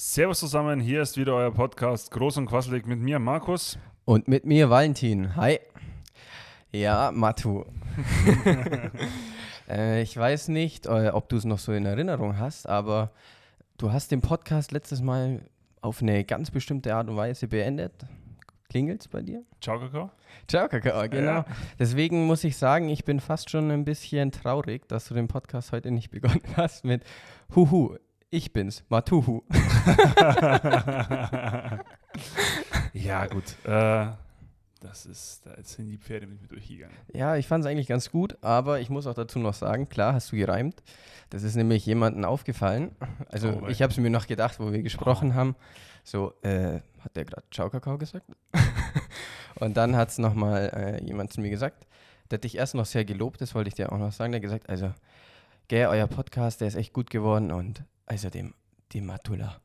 Servus 0.00 0.38
zusammen, 0.38 0.78
hier 0.78 1.02
ist 1.02 1.16
wieder 1.16 1.34
euer 1.34 1.50
Podcast 1.50 2.12
Groß 2.12 2.36
und 2.36 2.46
Quasselig 2.46 2.86
mit 2.86 3.00
mir, 3.00 3.18
Markus. 3.18 3.80
Und 4.04 4.28
mit 4.28 4.46
mir, 4.46 4.70
Valentin. 4.70 5.34
Hi. 5.34 5.58
Ja, 6.70 7.10
Matu. 7.12 7.64
äh, 9.68 10.00
ich 10.00 10.16
weiß 10.16 10.48
nicht, 10.48 10.86
äh, 10.86 11.08
ob 11.08 11.28
du 11.28 11.36
es 11.36 11.44
noch 11.44 11.58
so 11.58 11.72
in 11.72 11.84
Erinnerung 11.84 12.38
hast, 12.38 12.68
aber 12.68 13.10
du 13.76 13.90
hast 13.90 14.12
den 14.12 14.20
Podcast 14.20 14.70
letztes 14.70 15.02
Mal 15.02 15.42
auf 15.80 16.00
eine 16.00 16.24
ganz 16.24 16.52
bestimmte 16.52 16.94
Art 16.94 17.08
und 17.08 17.16
Weise 17.16 17.48
beendet. 17.48 18.06
Klingelt's 18.68 19.08
bei 19.08 19.20
dir? 19.20 19.42
Ciao, 19.60 19.80
Kakao. 19.80 20.12
Ciao, 20.46 20.68
Kakao, 20.68 21.08
genau. 21.08 21.38
Ja. 21.38 21.46
Deswegen 21.76 22.24
muss 22.28 22.44
ich 22.44 22.56
sagen, 22.56 22.88
ich 22.88 23.04
bin 23.04 23.18
fast 23.18 23.50
schon 23.50 23.72
ein 23.72 23.84
bisschen 23.84 24.30
traurig, 24.30 24.86
dass 24.86 25.08
du 25.08 25.14
den 25.14 25.26
Podcast 25.26 25.72
heute 25.72 25.90
nicht 25.90 26.10
begonnen 26.12 26.42
hast 26.56 26.84
mit 26.84 27.02
Huhu. 27.56 27.96
Ich 28.30 28.52
bin's, 28.52 28.84
Matuhu. 28.90 29.40
ja, 32.92 33.26
gut. 33.26 33.56
Äh, 33.64 34.08
das 34.80 35.06
ist, 35.06 35.46
da 35.46 35.52
sind 35.62 35.88
die 35.88 35.96
Pferde 35.96 36.26
mit 36.26 36.42
mir 36.42 36.48
durchgegangen. 36.48 36.94
Ja, 37.14 37.36
ich 37.36 37.48
fand 37.48 37.64
es 37.64 37.70
eigentlich 37.70 37.86
ganz 37.86 38.10
gut, 38.10 38.36
aber 38.42 38.80
ich 38.80 38.90
muss 38.90 39.06
auch 39.06 39.14
dazu 39.14 39.38
noch 39.38 39.54
sagen, 39.54 39.88
klar 39.88 40.12
hast 40.12 40.30
du 40.30 40.36
gereimt. 40.36 40.82
Das 41.30 41.42
ist 41.42 41.54
nämlich 41.54 41.86
jemandem 41.86 42.26
aufgefallen. 42.26 42.94
Also 43.30 43.62
oh, 43.62 43.68
ich 43.68 43.80
habe 43.80 43.92
es 43.92 43.96
mir 43.96 44.10
noch 44.10 44.26
gedacht, 44.26 44.60
wo 44.60 44.72
wir 44.72 44.82
gesprochen 44.82 45.30
oh. 45.30 45.34
haben. 45.34 45.56
So, 46.04 46.34
äh, 46.42 46.80
hat 47.00 47.16
der 47.16 47.24
gerade 47.24 47.44
Ciao 47.50 47.70
Kakao 47.70 47.96
gesagt? 47.96 48.26
Und 49.54 49.78
dann 49.78 49.96
hat 49.96 50.10
es 50.10 50.18
nochmal 50.18 50.70
äh, 50.74 51.02
jemand 51.02 51.32
zu 51.32 51.40
mir 51.40 51.48
gesagt. 51.48 51.86
Der 52.30 52.36
hat 52.36 52.44
dich 52.44 52.58
erst 52.58 52.74
noch 52.74 52.84
sehr 52.84 53.06
gelobt, 53.06 53.40
das 53.40 53.54
wollte 53.54 53.68
ich 53.68 53.74
dir 53.74 53.90
auch 53.90 53.98
noch 53.98 54.12
sagen. 54.12 54.32
Der 54.32 54.38
hat 54.40 54.42
gesagt, 54.42 54.68
also, 54.68 54.92
gell, 55.68 55.86
euer 55.86 56.06
Podcast, 56.08 56.60
der 56.60 56.68
ist 56.68 56.74
echt 56.74 56.92
gut 56.92 57.08
geworden 57.08 57.52
und 57.52 57.84
also 58.08 58.30
dem, 58.30 58.54
dem 58.92 59.06
Matula, 59.06 59.60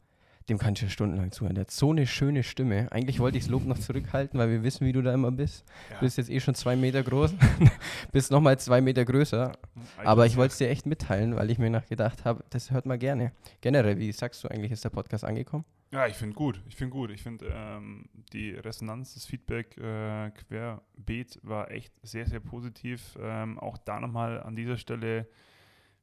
dem 0.49 0.57
kann 0.57 0.73
ich 0.73 0.81
ja 0.81 0.89
stundenlang 0.89 1.31
zuhören. 1.31 1.55
Der 1.55 1.61
hat 1.61 1.71
so 1.71 1.91
eine 1.91 2.05
schöne 2.05 2.43
Stimme. 2.43 2.91
Eigentlich 2.91 3.19
wollte 3.19 3.37
ich 3.37 3.45
das 3.45 3.51
Lob 3.51 3.65
noch 3.65 3.79
zurückhalten, 3.79 4.37
weil 4.37 4.49
wir 4.49 4.63
wissen, 4.63 4.85
wie 4.85 4.91
du 4.91 5.01
da 5.01 5.13
immer 5.13 5.31
bist. 5.31 5.63
Ja. 5.89 5.95
Du 5.95 6.01
bist 6.01 6.17
jetzt 6.17 6.29
eh 6.29 6.39
schon 6.39 6.55
zwei 6.55 6.75
Meter 6.75 7.03
groß, 7.03 7.33
bist 8.11 8.31
nochmal 8.31 8.59
zwei 8.59 8.81
Meter 8.81 9.05
größer. 9.05 9.53
Aber 10.03 10.25
ich 10.25 10.35
wollte 10.35 10.51
es 10.51 10.57
dir 10.57 10.69
echt 10.69 10.85
mitteilen, 10.85 11.35
weil 11.35 11.49
ich 11.49 11.57
mir 11.57 11.69
nachgedacht 11.69 12.25
habe, 12.25 12.43
das 12.49 12.71
hört 12.71 12.85
man 12.85 12.99
gerne. 12.99 13.31
Generell, 13.61 13.97
wie 13.97 14.11
sagst 14.11 14.43
du 14.43 14.49
eigentlich, 14.49 14.71
ist 14.71 14.83
der 14.83 14.89
Podcast 14.89 15.23
angekommen? 15.23 15.63
Ja, 15.91 16.07
ich 16.07 16.15
finde 16.15 16.35
gut. 16.35 16.59
Ich 16.67 16.75
finde 16.75 16.91
gut. 16.91 17.11
Ich 17.11 17.21
finde 17.21 17.53
ähm, 17.53 18.09
die 18.33 18.51
Resonanz, 18.51 19.13
das 19.13 19.25
Feedback 19.25 19.77
äh, 19.77 20.31
querbeet 20.31 21.39
war 21.43 21.69
echt 21.69 21.93
sehr, 22.01 22.25
sehr 22.25 22.39
positiv. 22.39 23.15
Ähm, 23.21 23.59
auch 23.59 23.77
da 23.77 23.99
nochmal 23.99 24.41
an 24.41 24.55
dieser 24.55 24.77
Stelle 24.77 25.27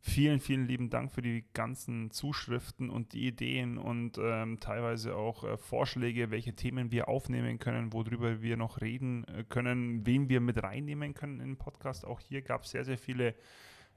Vielen, 0.02 0.40
vielen 0.40 0.66
lieben 0.66 0.88
Dank 0.88 1.12
für 1.12 1.20
die 1.20 1.44
ganzen 1.52 2.10
Zuschriften 2.10 2.88
und 2.88 3.12
die 3.12 3.26
Ideen 3.26 3.76
und 3.76 4.16
ähm, 4.18 4.58
teilweise 4.58 5.14
auch 5.14 5.44
äh, 5.44 5.58
Vorschläge, 5.58 6.30
welche 6.30 6.54
Themen 6.54 6.90
wir 6.90 7.08
aufnehmen 7.08 7.58
können, 7.58 7.92
worüber 7.92 8.40
wir 8.40 8.56
noch 8.56 8.80
reden 8.80 9.24
äh, 9.24 9.44
können, 9.46 10.06
wen 10.06 10.30
wir 10.30 10.40
mit 10.40 10.62
reinnehmen 10.62 11.12
können 11.12 11.40
in 11.40 11.48
den 11.48 11.58
Podcast. 11.58 12.06
Auch 12.06 12.18
hier 12.18 12.40
gab 12.40 12.62
es 12.62 12.70
sehr, 12.70 12.86
sehr 12.86 12.96
viele, 12.96 13.34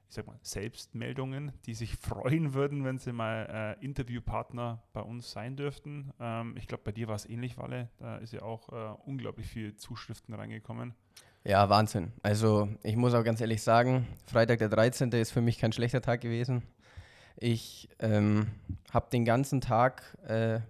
ich 0.10 0.16
sag 0.16 0.28
mal, 0.28 0.38
Selbstmeldungen, 0.42 1.54
die 1.66 1.74
sich 1.74 1.96
freuen 2.02 2.54
würden, 2.54 2.84
wenn 2.84 3.00
sie 3.00 3.14
mal 3.14 3.78
äh, 3.82 3.86
Interviewpartner 3.86 4.84
bei 4.92 5.02
uns 5.02 5.32
sein 5.32 5.56
dürften. 5.56 6.12
Ähm, 6.20 6.56
ich 6.58 6.68
glaube, 6.68 6.84
bei 6.84 6.92
dir 6.92 7.08
war 7.08 7.16
es 7.16 7.30
ähnlich, 7.30 7.58
Walle. 7.58 7.90
Da 8.00 8.18
ist 8.18 8.34
ja 8.34 8.42
auch 8.42 8.68
äh, 8.74 8.98
unglaublich 9.06 9.48
viel 9.48 9.78
Zuschriften 9.78 10.34
reingekommen. 10.34 10.96
Ja, 11.46 11.68
Wahnsinn. 11.70 12.14
Also 12.22 12.70
ich 12.84 12.96
muss 12.96 13.14
auch 13.14 13.24
ganz 13.24 13.42
ehrlich 13.42 13.62
sagen, 13.62 14.08
Freitag 14.28 14.60
der 14.60 14.70
13. 14.70 15.12
ist 15.12 15.32
für 15.32 15.42
mich 15.42 15.58
kein 15.58 15.74
schlechter 15.74 16.02
Tag 16.02 16.22
gewesen. 16.22 16.64
Ich 17.36 17.90
ähm, 18.00 18.48
habe 18.94 19.10
den 19.12 19.26
ganzen 19.26 19.60
Tag 19.60 20.04
äh, 20.26 20.62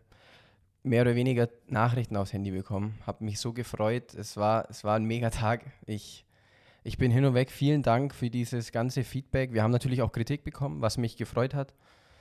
mehr 0.82 1.04
oder 1.04 1.16
weniger 1.16 1.48
Nachrichten 1.68 2.18
aufs 2.18 2.34
Handy 2.34 2.50
bekommen, 2.50 2.98
habe 3.06 3.24
mich 3.24 3.40
so 3.40 3.54
gefreut. 3.54 4.16
Es 4.16 4.36
war, 4.36 4.68
es 4.68 4.84
war 4.84 4.96
ein 4.96 5.06
mega 5.06 5.30
Tag. 5.30 5.64
Ich, 5.86 6.26
ich 6.84 6.98
bin 6.98 7.12
hin 7.12 7.26
und 7.26 7.36
weg. 7.36 7.52
Vielen 7.52 7.84
Dank 7.84 8.16
für 8.16 8.32
dieses 8.32 8.72
ganze 8.72 9.04
Feedback. 9.04 9.54
Wir 9.54 9.62
haben 9.62 9.72
natürlich 9.72 10.02
auch 10.02 10.12
Kritik 10.12 10.44
bekommen, 10.44 10.82
was 10.82 10.98
mich 10.98 11.18
gefreut 11.18 11.54
hat. 11.54 11.76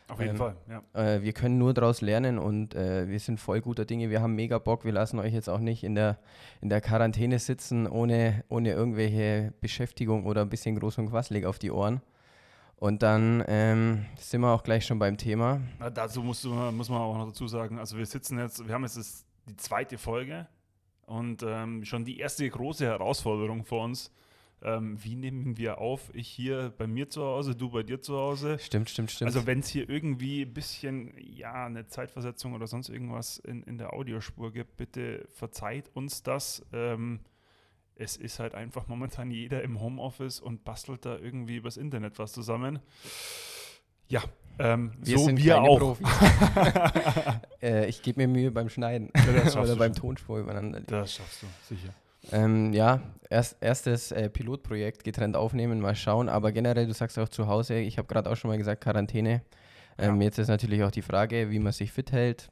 Auf 0.09 0.19
jeden 0.21 0.33
ähm, 0.33 0.37
Fall, 0.37 0.57
ja. 0.69 0.83
Äh, 1.15 1.23
wir 1.23 1.33
können 1.33 1.59
nur 1.59 1.75
daraus 1.75 2.01
lernen 2.01 2.39
und 2.39 2.75
äh, 2.75 3.09
wir 3.09 3.19
sind 3.19 3.41
voll 3.41 3.61
guter 3.61 3.85
Dinge. 3.85 4.11
Wir 4.11 4.21
haben 4.21 4.35
mega 4.35 4.59
Bock. 4.59 4.85
Wir 4.85 4.93
lassen 4.93 5.19
euch 5.19 5.33
jetzt 5.33 5.49
auch 5.49 5.59
nicht 5.59 5.85
in 5.85 5.95
der, 5.95 6.19
in 6.61 6.69
der 6.69 6.81
Quarantäne 6.81 7.39
sitzen, 7.39 7.87
ohne, 7.87 8.45
ohne 8.49 8.73
irgendwelche 8.73 9.55
Beschäftigung 9.61 10.27
oder 10.27 10.43
ein 10.43 10.51
bisschen 10.51 10.79
groß 10.79 10.99
und 10.99 11.11
quasselig 11.11 11.47
auf 11.47 11.59
die 11.59 11.71
Ohren. 11.71 12.03
Und 12.77 13.03
dann 13.03 13.45
ähm, 13.47 14.07
sind 14.19 14.41
wir 14.41 14.53
auch 14.53 14.65
gleich 14.65 14.85
schon 14.85 14.99
beim 14.99 15.17
Thema. 15.17 15.61
Na, 15.79 15.89
dazu 15.89 16.21
musst 16.21 16.43
du, 16.43 16.51
muss 16.51 16.89
man 16.89 17.01
auch 17.01 17.17
noch 17.17 17.29
dazu 17.29 17.47
sagen, 17.47 17.79
also 17.79 17.97
wir 17.97 18.07
sitzen 18.07 18.39
jetzt, 18.39 18.67
wir 18.67 18.75
haben 18.75 18.83
jetzt 18.83 18.97
das, 18.97 19.25
die 19.49 19.57
zweite 19.57 19.99
Folge 19.99 20.49
und 21.07 21.45
ähm, 21.47 21.85
schon 21.85 22.05
die 22.05 22.19
erste 22.19 22.49
große 22.51 22.85
Herausforderung 22.85 23.65
vor 23.65 23.85
uns 23.85 24.11
ähm, 24.65 24.97
wie 25.03 25.17
nehmen 25.17 25.57
wir 25.57 25.79
auf? 25.79 26.11
Ich 26.15 26.29
hier 26.29 26.73
bei 26.77 26.87
mir 26.87 27.09
zu 27.11 27.23
Hause, 27.23 27.55
du 27.55 27.71
bei 27.71 27.83
dir 27.83 28.01
zu 28.01 28.17
Hause. 28.17 28.59
Stimmt, 28.59 28.91
stimmt, 28.91 29.11
stimmt. 29.11 29.27
Also 29.27 29.47
wenn 29.47 29.61
es 29.61 29.69
hier 29.69 29.89
irgendwie 29.89 30.43
ein 30.43 30.55
bisschen, 30.55 31.13
ja, 31.19 31.67
eine 31.67 31.87
Zeitversetzung 31.87 32.55
oder 32.55 32.67
sonst 32.67 32.89
irgendwas 32.89 33.39
in, 33.39 33.63
in 33.63 33.79
der 33.79 33.93
Audiospur 33.93 34.53
gibt, 34.53 34.77
bitte 34.77 35.27
verzeiht 35.31 35.91
uns 35.95 36.23
das. 36.23 36.65
Ähm, 36.73 37.21
es 37.95 38.17
ist 38.17 38.39
halt 38.39 38.55
einfach 38.55 38.89
momentan 38.89 39.31
jeder 39.31 39.63
im 39.63 39.81
Homeoffice 39.81 40.41
und 40.41 40.65
bastelt 40.65 41.05
da 41.05 41.19
irgendwie 41.19 41.57
übers 41.57 41.77
Internet 41.77 42.19
was 42.19 42.33
zusammen. 42.33 42.79
Ja, 44.09 44.23
ähm, 44.59 44.93
wir 44.99 45.19
so 45.19 45.25
sind 45.25 45.43
wir 45.43 45.61
auch. 45.61 45.97
äh, 47.63 47.87
ich 47.89 48.03
gebe 48.03 48.21
mir 48.21 48.29
Mühe 48.29 48.51
beim 48.51 48.69
Schneiden 48.69 49.11
ja, 49.15 49.61
oder 49.61 49.77
beim 49.77 49.95
Tonspur 49.95 50.41
übereinander. 50.41 50.81
Das 50.81 51.15
schaffst 51.15 51.43
du, 51.43 51.47
sicher. 51.75 51.95
Ähm, 52.31 52.73
ja, 52.73 53.01
erst, 53.31 53.57
erstes 53.61 54.13
äh, 54.13 54.31
Pilotprojekt 54.31 55.03
getrennt 55.05 55.37
aufnehmen, 55.37 55.81
mal 55.81 55.97
schauen. 55.97 56.29
Aber 56.29 56.53
generell, 56.53 56.87
du 56.87 56.95
sagst 56.95 57.19
auch 57.19 57.29
zu 57.29 57.47
Hause, 57.49 57.77
ich 57.77 57.99
habe 57.99 58.07
gerade 58.07 58.31
auch 58.31 58.37
schon 58.37 58.51
mal 58.51 58.59
gesagt, 58.59 58.83
Quarantäne. 58.83 59.43
Ähm, 59.99 60.21
ja. 60.21 60.27
Jetzt 60.27 60.39
ist 60.39 60.49
natürlich 60.49 60.85
auch 60.85 60.91
die 60.91 61.03
Frage, 61.03 61.51
wie 61.51 61.59
man 61.59 61.73
sich 61.73 61.93
fit 61.93 62.13
hält, 62.13 62.51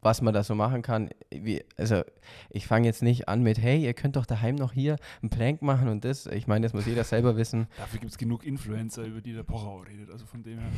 was 0.00 0.22
man 0.22 0.32
da 0.32 0.42
so 0.42 0.54
machen 0.54 0.82
kann. 0.82 1.10
Wie, 1.30 1.62
also, 1.76 2.02
ich 2.48 2.66
fange 2.66 2.86
jetzt 2.86 3.02
nicht 3.02 3.28
an 3.28 3.42
mit, 3.42 3.60
hey, 3.60 3.84
ihr 3.84 3.92
könnt 3.92 4.16
doch 4.16 4.26
daheim 4.26 4.54
noch 4.54 4.72
hier 4.72 4.96
einen 5.20 5.30
Plank 5.30 5.60
machen 5.60 5.88
und 5.88 6.04
das. 6.04 6.26
Ich 6.26 6.46
meine, 6.46 6.64
das 6.64 6.72
muss 6.72 6.86
jeder 6.86 7.04
selber 7.04 7.36
wissen. 7.36 7.68
Dafür 7.76 8.00
gibt 8.00 8.12
es 8.12 8.18
genug 8.18 8.44
Influencer, 8.44 9.04
über 9.04 9.20
die 9.20 9.34
der 9.34 9.42
Pocher 9.42 9.68
auch 9.68 9.86
redet. 9.86 10.10
Also 10.10 10.24
von 10.26 10.42
dem 10.42 10.58
her. 10.58 10.70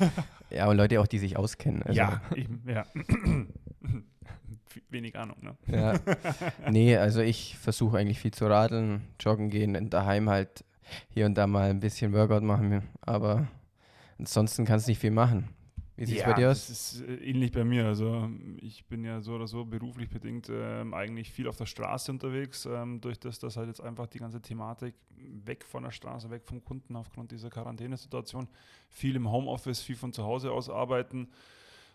ja, 0.50 0.68
und 0.68 0.76
Leute 0.76 1.00
auch, 1.00 1.06
die 1.08 1.18
sich 1.18 1.36
auskennen. 1.36 1.82
Also. 1.82 1.98
Ja, 1.98 2.22
eben, 2.34 2.62
ja 2.66 2.86
wenig 4.90 5.18
Ahnung. 5.18 5.36
Ne? 5.40 5.56
Ja. 5.66 5.94
nee, 6.70 6.96
also 6.96 7.20
ich 7.20 7.56
versuche 7.58 7.98
eigentlich 7.98 8.20
viel 8.20 8.32
zu 8.32 8.46
radeln, 8.46 9.02
joggen 9.20 9.50
gehen, 9.50 9.76
und 9.76 9.92
daheim 9.92 10.28
halt 10.28 10.64
hier 11.10 11.26
und 11.26 11.34
da 11.34 11.46
mal 11.46 11.70
ein 11.70 11.80
bisschen 11.80 12.12
Workout 12.12 12.42
machen, 12.42 12.82
aber 13.02 13.48
ansonsten 14.18 14.64
kannst 14.64 14.86
du 14.86 14.90
nicht 14.90 15.00
viel 15.00 15.10
machen. 15.10 15.48
Wie 15.96 16.06
sieht 16.06 16.18
es 16.18 16.22
ja, 16.22 16.28
bei 16.28 16.34
dir 16.34 16.50
aus? 16.50 16.68
Das 16.68 16.94
ist 16.94 17.02
äh, 17.02 17.14
ähnlich 17.16 17.50
bei 17.50 17.64
mir. 17.64 17.86
Also 17.86 18.30
ich 18.60 18.84
bin 18.84 19.02
ja 19.02 19.20
so 19.20 19.34
oder 19.34 19.48
so 19.48 19.64
beruflich 19.64 20.08
bedingt 20.08 20.48
ähm, 20.48 20.94
eigentlich 20.94 21.32
viel 21.32 21.48
auf 21.48 21.56
der 21.56 21.66
Straße 21.66 22.12
unterwegs, 22.12 22.66
ähm, 22.66 23.00
durch 23.00 23.18
das, 23.18 23.40
dass 23.40 23.56
halt 23.56 23.66
jetzt 23.66 23.80
einfach 23.80 24.06
die 24.06 24.20
ganze 24.20 24.40
Thematik 24.40 24.94
weg 25.44 25.64
von 25.64 25.82
der 25.82 25.90
Straße, 25.90 26.30
weg 26.30 26.42
vom 26.44 26.64
Kunden 26.64 26.94
aufgrund 26.94 27.32
dieser 27.32 27.50
Quarantänesituation, 27.50 28.46
viel 28.88 29.16
im 29.16 29.28
Homeoffice, 29.28 29.80
viel 29.80 29.96
von 29.96 30.12
zu 30.12 30.22
Hause 30.22 30.52
aus 30.52 30.70
arbeiten 30.70 31.28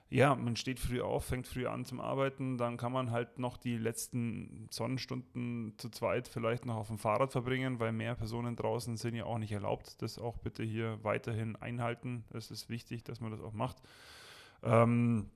ja, 0.10 0.36
man 0.36 0.56
steht 0.56 0.80
früh 0.80 1.02
auf, 1.02 1.26
fängt 1.26 1.48
früh 1.48 1.66
an 1.66 1.86
zum 1.86 2.00
Arbeiten, 2.00 2.58
dann 2.58 2.78
kann 2.78 2.92
man 2.92 3.10
halt 3.10 3.40
noch 3.40 3.58
die 3.58 3.78
letzten 3.78 4.68
Sonnenstunden 4.70 5.74
zu 5.78 5.90
zweit 5.90 6.28
vielleicht 6.28 6.66
noch 6.66 6.76
auf 6.76 6.88
dem 6.88 7.00
Fahrrad 7.00 7.32
verbringen, 7.32 7.80
weil 7.80 7.92
mehr 7.92 8.14
Personen 8.14 8.56
draußen 8.56 8.96
sind 8.98 9.16
ja 9.16 9.26
auch 9.26 9.40
nicht 9.40 9.52
erlaubt. 9.52 10.02
Das 10.02 10.20
auch 10.20 10.38
bitte 10.38 10.64
hier 10.64 11.00
weiterhin 11.04 11.56
einhalten. 11.56 12.26
Es 12.32 12.52
ist 12.52 12.70
wichtig, 12.70 13.04
dass 13.04 13.22
man 13.22 13.32
das 13.32 13.42
auch 13.42 13.54
macht. 13.54 13.82
Ähm, 14.62 15.32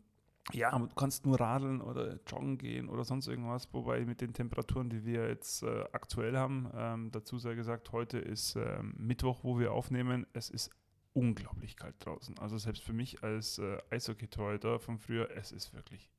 ja, 0.54 0.78
du 0.78 0.88
kannst 0.96 1.25
nur 1.25 1.40
radeln 1.40 1.81
oder 1.81 2.20
joggen 2.28 2.58
gehen 2.58 2.88
oder 2.88 3.04
sonst 3.04 3.28
irgendwas, 3.28 3.68
wobei 3.74 4.06
mit 4.06 4.22
den 4.22 4.34
Temperaturen, 4.34 4.90
die 4.90 5.04
wir 5.04 5.28
jetzt 5.28 5.63
äh, 5.63 5.84
aktuell 5.92 6.38
haben, 6.38 6.70
ähm, 6.74 7.12
dazu 7.12 7.38
sei 7.38 7.56
gesagt, 7.56 7.92
heute 7.92 8.18
ist 8.20 8.56
äh, 8.56 8.81
Mittwoch, 8.81 9.40
wo 9.44 9.60
wir 9.60 9.74
aufnehmen. 9.74 10.25
Es 10.34 10.50
ist 10.50 10.70
unglaublich 11.18 11.75
kalt 11.75 11.96
draußen. 12.00 12.38
Also 12.38 12.58
selbst 12.58 12.84
für 12.84 12.94
mich 12.94 13.24
als 13.24 13.58
äh, 13.58 13.78
Eishockey-Torhüter 13.90 14.80
von 14.80 15.00
früher, 15.00 15.30
es 15.36 15.52
ist 15.52 15.74
wirklich 15.74 16.10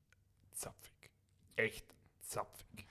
zapfig. 0.52 1.10
Echt 1.56 1.86
zapfig. 2.20 2.86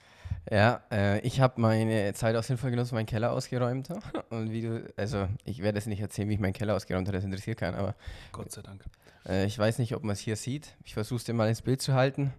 Ja, 0.50 0.83
äh, 0.89 1.19
ich 1.19 1.42
habe 1.42 1.59
meine 1.59 2.13
Zeit 2.13 2.36
aus 2.38 2.48
sinnvoll 2.48 2.71
genutzt, 2.71 2.94
meinen 2.94 3.06
Keller 3.06 3.31
ausgeräumt. 3.33 3.89
Und 4.30 4.51
wie 4.51 4.62
du, 4.62 4.94
also 4.95 5.27
ich 5.44 5.62
werde 5.62 5.77
es 5.77 5.86
nicht 5.86 6.00
erzählen, 6.00 6.30
wie 6.30 6.36
ich 6.36 6.39
meinen 6.39 6.54
Keller 6.54 6.75
ausgeräumt 6.75 7.07
habe, 7.07 7.18
das 7.18 7.25
interessiert 7.25 7.59
keinen, 7.59 7.75
aber. 7.75 7.95
Gott 8.31 8.51
sei 8.51 8.62
Dank. 8.62 8.86
Äh, 9.27 9.45
ich 9.45 9.60
weiß 9.60 9.80
nicht, 9.80 9.94
ob 9.94 10.03
man 10.03 10.13
es 10.13 10.19
hier 10.19 10.38
sieht. 10.38 10.77
Ich 10.86 10.94
versuche 10.94 11.18
es 11.18 11.24
dir 11.25 11.33
mal 11.33 11.50
ins 11.50 11.62
Bild 11.62 11.81
zu 11.81 11.94
halten. 11.94 12.33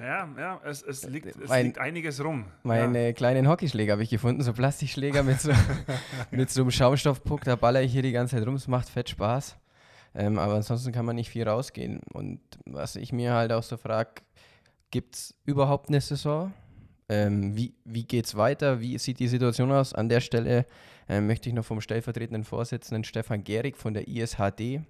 Ja, 0.00 0.28
ja, 0.38 0.60
es, 0.64 0.82
es, 0.82 1.08
liegt, 1.08 1.26
es 1.26 1.48
mein, 1.48 1.66
liegt 1.66 1.78
einiges 1.78 2.22
rum. 2.22 2.44
Meine 2.62 3.06
ja. 3.06 3.12
kleinen 3.12 3.48
Hockeyschläger 3.48 3.92
habe 3.92 4.04
ich 4.04 4.10
gefunden, 4.10 4.42
so 4.42 4.52
Plastikschläger 4.52 5.24
mit 5.24 5.40
so, 5.40 5.50
mit 6.30 6.50
so 6.50 6.62
einem 6.62 6.70
Schaumstoffpuck, 6.70 7.42
da 7.42 7.56
baller 7.56 7.82
ich 7.82 7.92
hier 7.92 8.02
die 8.02 8.12
ganze 8.12 8.36
Zeit 8.36 8.46
rum, 8.46 8.54
es 8.54 8.68
macht 8.68 8.88
fett 8.88 9.08
Spaß. 9.08 9.56
Ähm, 10.14 10.38
aber 10.38 10.54
ansonsten 10.54 10.92
kann 10.92 11.04
man 11.04 11.16
nicht 11.16 11.30
viel 11.30 11.48
rausgehen. 11.48 12.00
Und 12.12 12.40
was 12.64 12.96
ich 12.96 13.12
mir 13.12 13.32
halt 13.32 13.52
auch 13.52 13.62
so 13.62 13.76
frage, 13.76 14.22
gibt 14.90 15.16
es 15.16 15.34
überhaupt 15.44 15.88
eine 15.88 16.00
Saison? 16.00 16.52
Ähm, 17.08 17.56
wie 17.56 17.74
wie 17.84 18.04
geht 18.04 18.26
es 18.26 18.36
weiter? 18.36 18.80
Wie 18.80 18.98
sieht 18.98 19.18
die 19.18 19.28
Situation 19.28 19.72
aus? 19.72 19.94
An 19.94 20.08
der 20.08 20.20
Stelle 20.20 20.66
äh, 21.08 21.20
möchte 21.20 21.48
ich 21.48 21.54
noch 21.54 21.64
vom 21.64 21.80
stellvertretenden 21.80 22.44
Vorsitzenden 22.44 23.04
Stefan 23.04 23.44
Gehrig 23.44 23.76
von 23.76 23.94
der 23.94 24.06
ISHD 24.06 24.80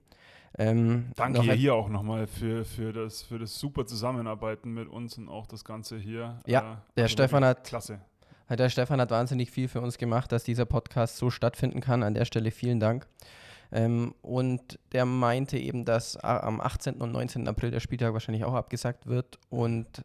ähm, 0.56 1.10
Danke 1.16 1.42
hier, 1.42 1.52
hier 1.54 1.74
auch 1.74 1.88
nochmal 1.88 2.26
für, 2.26 2.64
für, 2.64 2.92
das, 2.92 3.22
für 3.22 3.38
das 3.38 3.58
super 3.58 3.86
Zusammenarbeiten 3.86 4.72
mit 4.72 4.88
uns 4.88 5.18
und 5.18 5.28
auch 5.28 5.46
das 5.46 5.64
Ganze 5.64 5.98
hier. 5.98 6.40
Ja, 6.46 6.60
äh, 6.60 6.76
der 6.96 7.04
also 7.04 7.12
Stefan 7.12 7.44
hat. 7.44 7.64
Klasse. 7.64 8.00
Der 8.48 8.70
Stefan 8.70 8.98
hat 9.00 9.10
wahnsinnig 9.10 9.50
viel 9.50 9.68
für 9.68 9.82
uns 9.82 9.98
gemacht, 9.98 10.32
dass 10.32 10.42
dieser 10.42 10.64
Podcast 10.64 11.18
so 11.18 11.28
stattfinden 11.28 11.80
kann. 11.80 12.02
An 12.02 12.14
der 12.14 12.24
Stelle 12.24 12.50
vielen 12.50 12.80
Dank. 12.80 13.06
Ähm, 13.70 14.14
und 14.22 14.78
der 14.92 15.04
meinte 15.04 15.58
eben, 15.58 15.84
dass 15.84 16.16
am 16.16 16.60
18. 16.60 16.94
und 16.94 17.12
19. 17.12 17.46
April 17.46 17.70
der 17.70 17.80
Spieltag 17.80 18.14
wahrscheinlich 18.14 18.44
auch 18.44 18.54
abgesagt 18.54 19.06
wird. 19.06 19.38
Und 19.50 20.02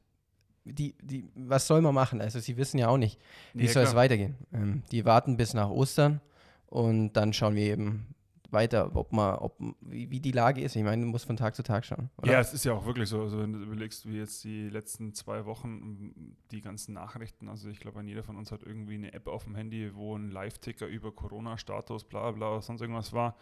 die, 0.66 0.96
die, 1.02 1.30
was 1.36 1.68
soll 1.68 1.82
man 1.82 1.94
machen? 1.94 2.22
Also 2.22 2.40
sie 2.40 2.58
wissen 2.58 2.78
ja 2.78 2.88
auch 2.88 2.98
nicht, 2.98 3.20
wie 3.54 3.66
ja, 3.66 3.72
soll 3.72 3.84
klar. 3.84 3.94
es 3.94 3.96
weitergehen. 3.96 4.36
Ähm, 4.54 4.84
die 4.92 5.06
warten 5.06 5.38
bis 5.38 5.54
nach 5.54 5.70
Ostern 5.70 6.22
und 6.68 7.14
dann 7.14 7.34
schauen 7.34 7.56
wir 7.56 7.64
eben, 7.64 8.08
weiter, 8.54 8.96
ob 8.96 9.12
man, 9.12 9.36
ob, 9.36 9.60
wie, 9.82 10.10
wie 10.10 10.20
die 10.20 10.32
Lage 10.32 10.62
ist. 10.62 10.76
Ich 10.76 10.84
meine, 10.84 11.02
du 11.04 11.08
musst 11.08 11.26
von 11.26 11.36
Tag 11.36 11.56
zu 11.56 11.64
Tag 11.64 11.86
schauen. 11.86 12.10
Oder? 12.18 12.34
Ja, 12.34 12.40
es 12.40 12.54
ist 12.54 12.64
ja 12.64 12.74
auch 12.74 12.86
wirklich 12.86 13.10
so. 13.10 13.22
Also 13.22 13.40
wenn 13.40 13.54
du 13.54 13.60
überlegst, 13.60 14.08
wie 14.08 14.18
jetzt 14.18 14.44
die 14.44 14.70
letzten 14.70 15.14
zwei 15.14 15.46
Wochen 15.46 16.36
die 16.52 16.62
ganzen 16.62 16.94
Nachrichten, 16.94 17.50
also 17.50 17.70
ich 17.70 17.80
glaube, 17.80 18.02
jeder 18.04 18.24
von 18.24 18.38
uns 18.38 18.52
hat 18.52 18.64
irgendwie 18.64 18.96
eine 18.96 19.14
App 19.14 19.28
auf 19.28 19.44
dem 19.44 19.56
Handy, 19.56 19.94
wo 19.94 20.16
ein 20.16 20.30
Live-Ticker 20.30 20.88
über 20.88 21.12
Corona-Status, 21.12 22.06
bla 22.06 22.32
bla, 22.32 22.62
sonst 22.62 22.82
irgendwas 22.82 23.12
war. 23.12 23.36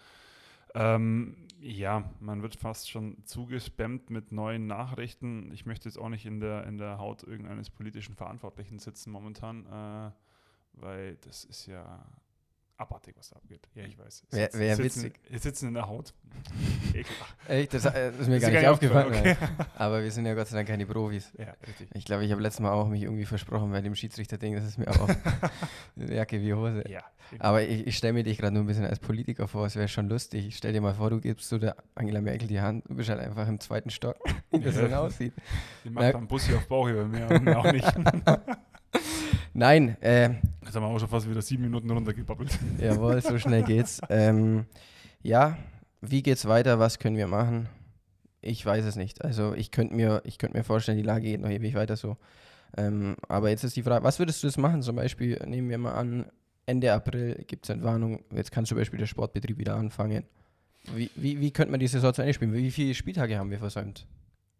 Ähm, 0.74 1.36
ja, 1.60 2.10
man 2.19 2.42
wird 2.42 2.56
fast 2.56 2.90
schon 2.90 3.18
zugespammt 3.25 4.10
mit 4.10 4.31
neuen 4.31 4.68
Nachrichten. 4.68 5.52
Ich 5.52 5.66
möchte 5.66 5.90
jetzt 5.90 5.98
auch 5.98 6.10
nicht 6.10 6.25
in 6.25 6.40
der, 6.40 6.66
in 6.66 6.78
der 6.78 6.98
Haut 6.98 7.24
irgendeines 7.24 7.69
politischen 7.69 8.16
Verantwortlichen 8.16 8.80
sitzen 8.80 9.12
momentan, 9.12 9.66
äh, 9.66 10.12
weil 10.74 11.18
das 11.18 11.44
ist 11.44 11.66
ja 11.66 12.06
abartig, 12.81 13.16
was 13.18 13.30
da 13.30 13.38
abgeht. 13.38 13.68
Ja, 13.75 13.83
ich 13.83 13.98
weiß. 13.98 14.25
Wär 14.31 14.78
witzig. 14.78 15.19
Wir 15.30 15.39
sitzen 15.39 15.69
in 15.69 15.74
der 15.75 15.88
Haut. 15.88 16.13
Echt, 17.48 17.74
das, 17.74 17.86
äh, 17.86 18.12
das, 18.12 18.22
ist 18.22 18.28
mir 18.28 18.39
das 18.39 18.44
gar 18.44 18.51
nicht 18.51 18.68
aufgefallen. 18.68 19.07
Okay. 19.07 19.36
Aber 19.75 20.04
wir 20.04 20.12
sind 20.12 20.25
ja 20.25 20.33
Gott 20.33 20.48
sei 20.48 20.57
Dank 20.57 20.68
keine 20.68 20.86
Profis. 20.86 21.31
Ja, 21.38 21.54
richtig. 21.68 21.89
Ich 21.94 22.06
glaube, 22.06 22.25
ich 22.25 22.31
habe 22.31 22.42
letztes 22.42 22.62
Mal 22.62 22.72
auch 22.72 22.88
mich 22.88 23.04
irgendwie 23.04 23.25
versprochen 23.25 23.72
bei 23.72 23.81
dem 23.81 23.95
Schiedsrichter-Ding. 23.95 24.56
Das 24.56 24.66
ist 24.66 24.78
mir 24.78 24.88
auch 24.89 25.10
Jacke 25.95 26.42
wie 26.42 26.54
Hose. 26.54 26.83
Ja, 26.89 27.04
Aber 27.39 27.62
ich, 27.62 27.88
ich 27.88 27.98
stelle 27.98 28.13
mir 28.13 28.24
dich 28.24 28.38
gerade 28.38 28.54
nur 28.54 28.63
ein 28.63 28.68
bisschen 28.68 28.86
als 28.86 29.00
Politiker 29.00 29.48
vor. 29.48 29.66
Es 29.66 29.75
wäre 29.75 29.88
schon 29.88 30.10
lustig. 30.10 30.48
Ich 30.48 30.57
stell 30.57 30.74
dir 30.74 30.81
mal 30.81 30.95
vor, 30.95 31.10
du 31.10 31.19
gibst 31.19 31.50
so 31.50 31.57
der 31.57 31.75
Angela 31.95 32.22
Merkel 32.22 32.48
die 32.48 32.62
Hand. 32.62 32.84
Du 32.89 32.95
bist 32.95 33.10
halt 33.10 33.19
einfach 33.19 33.48
im 33.48 33.60
zweiten 33.60 33.89
Stock, 33.89 34.18
wie 34.51 34.60
das 34.60 34.75
dann 34.75 34.94
aussieht. 34.94 35.34
Die 35.84 35.89
macht 35.89 36.13
dann 36.13 36.27
Bussi 36.27 36.54
auf 36.56 36.68
Bauch 36.68 36.88
über 36.88 37.06
mir. 37.06 37.57
auch 37.57 37.72
nicht. 37.72 37.88
Nein. 39.54 39.98
Äh, 40.02 40.36
Jetzt 40.64 40.76
haben 40.76 40.84
wir 40.84 40.88
auch 40.88 41.00
schon 41.00 41.10
fast 41.10 41.30
wieder 41.30 41.42
sieben 41.42 41.64
Minuten 41.64 41.90
runtergebabbelt. 41.90 42.58
Jawohl, 42.80 43.22
so 43.22 43.38
schnell 43.38 43.64
geht's. 43.64 44.00
ähm, 44.10 44.66
ja, 45.22 45.58
wie 46.02 46.24
geht's 46.24 46.48
weiter? 46.48 46.80
Was 46.80 47.00
können 47.00 47.18
wir 47.18 47.28
machen? 47.28 47.68
Ich 48.42 48.66
weiß 48.66 48.86
es 48.86 48.96
nicht. 48.96 49.24
Also 49.24 49.54
ich 49.54 49.72
könnte 49.72 49.94
mir, 49.94 50.24
könnt 50.40 50.54
mir 50.54 50.64
vorstellen, 50.64 50.98
die 50.98 51.04
Lage 51.04 51.26
geht 51.26 51.42
noch 51.42 51.50
ewig 51.50 51.76
weiter 51.76 51.96
so. 51.96 52.18
Ähm, 52.78 53.18
aber 53.28 53.50
jetzt 53.50 53.64
ist 53.64 53.76
die 53.76 53.84
Frage, 53.84 54.04
was 54.04 54.20
würdest 54.20 54.42
du 54.42 54.48
jetzt 54.48 54.58
machen? 54.58 54.82
Zum 54.82 54.96
Beispiel, 54.96 55.40
nehmen 55.46 55.70
wir 55.70 55.78
mal 55.78 55.94
an, 55.94 56.26
Ende 56.66 56.94
April 56.94 57.44
gibt 57.48 57.66
es 57.66 57.70
Entwarnung, 57.70 58.24
jetzt 58.34 58.52
kann 58.52 58.66
zum 58.66 58.78
Beispiel 58.78 59.00
der 59.00 59.08
Sportbetrieb 59.08 59.58
wieder 59.58 59.76
anfangen. 59.76 60.24
Wie, 60.96 61.12
wie, 61.16 61.40
wie 61.40 61.52
könnte 61.52 61.72
man 61.72 61.80
die 61.80 61.88
Saison 61.88 62.14
zu 62.14 62.22
Ende 62.22 62.34
spielen? 62.34 62.54
Wie 62.54 62.72
viele 62.72 62.94
Spieltage 62.94 63.38
haben 63.38 63.52
wir 63.52 63.60
versäumt? 63.60 64.08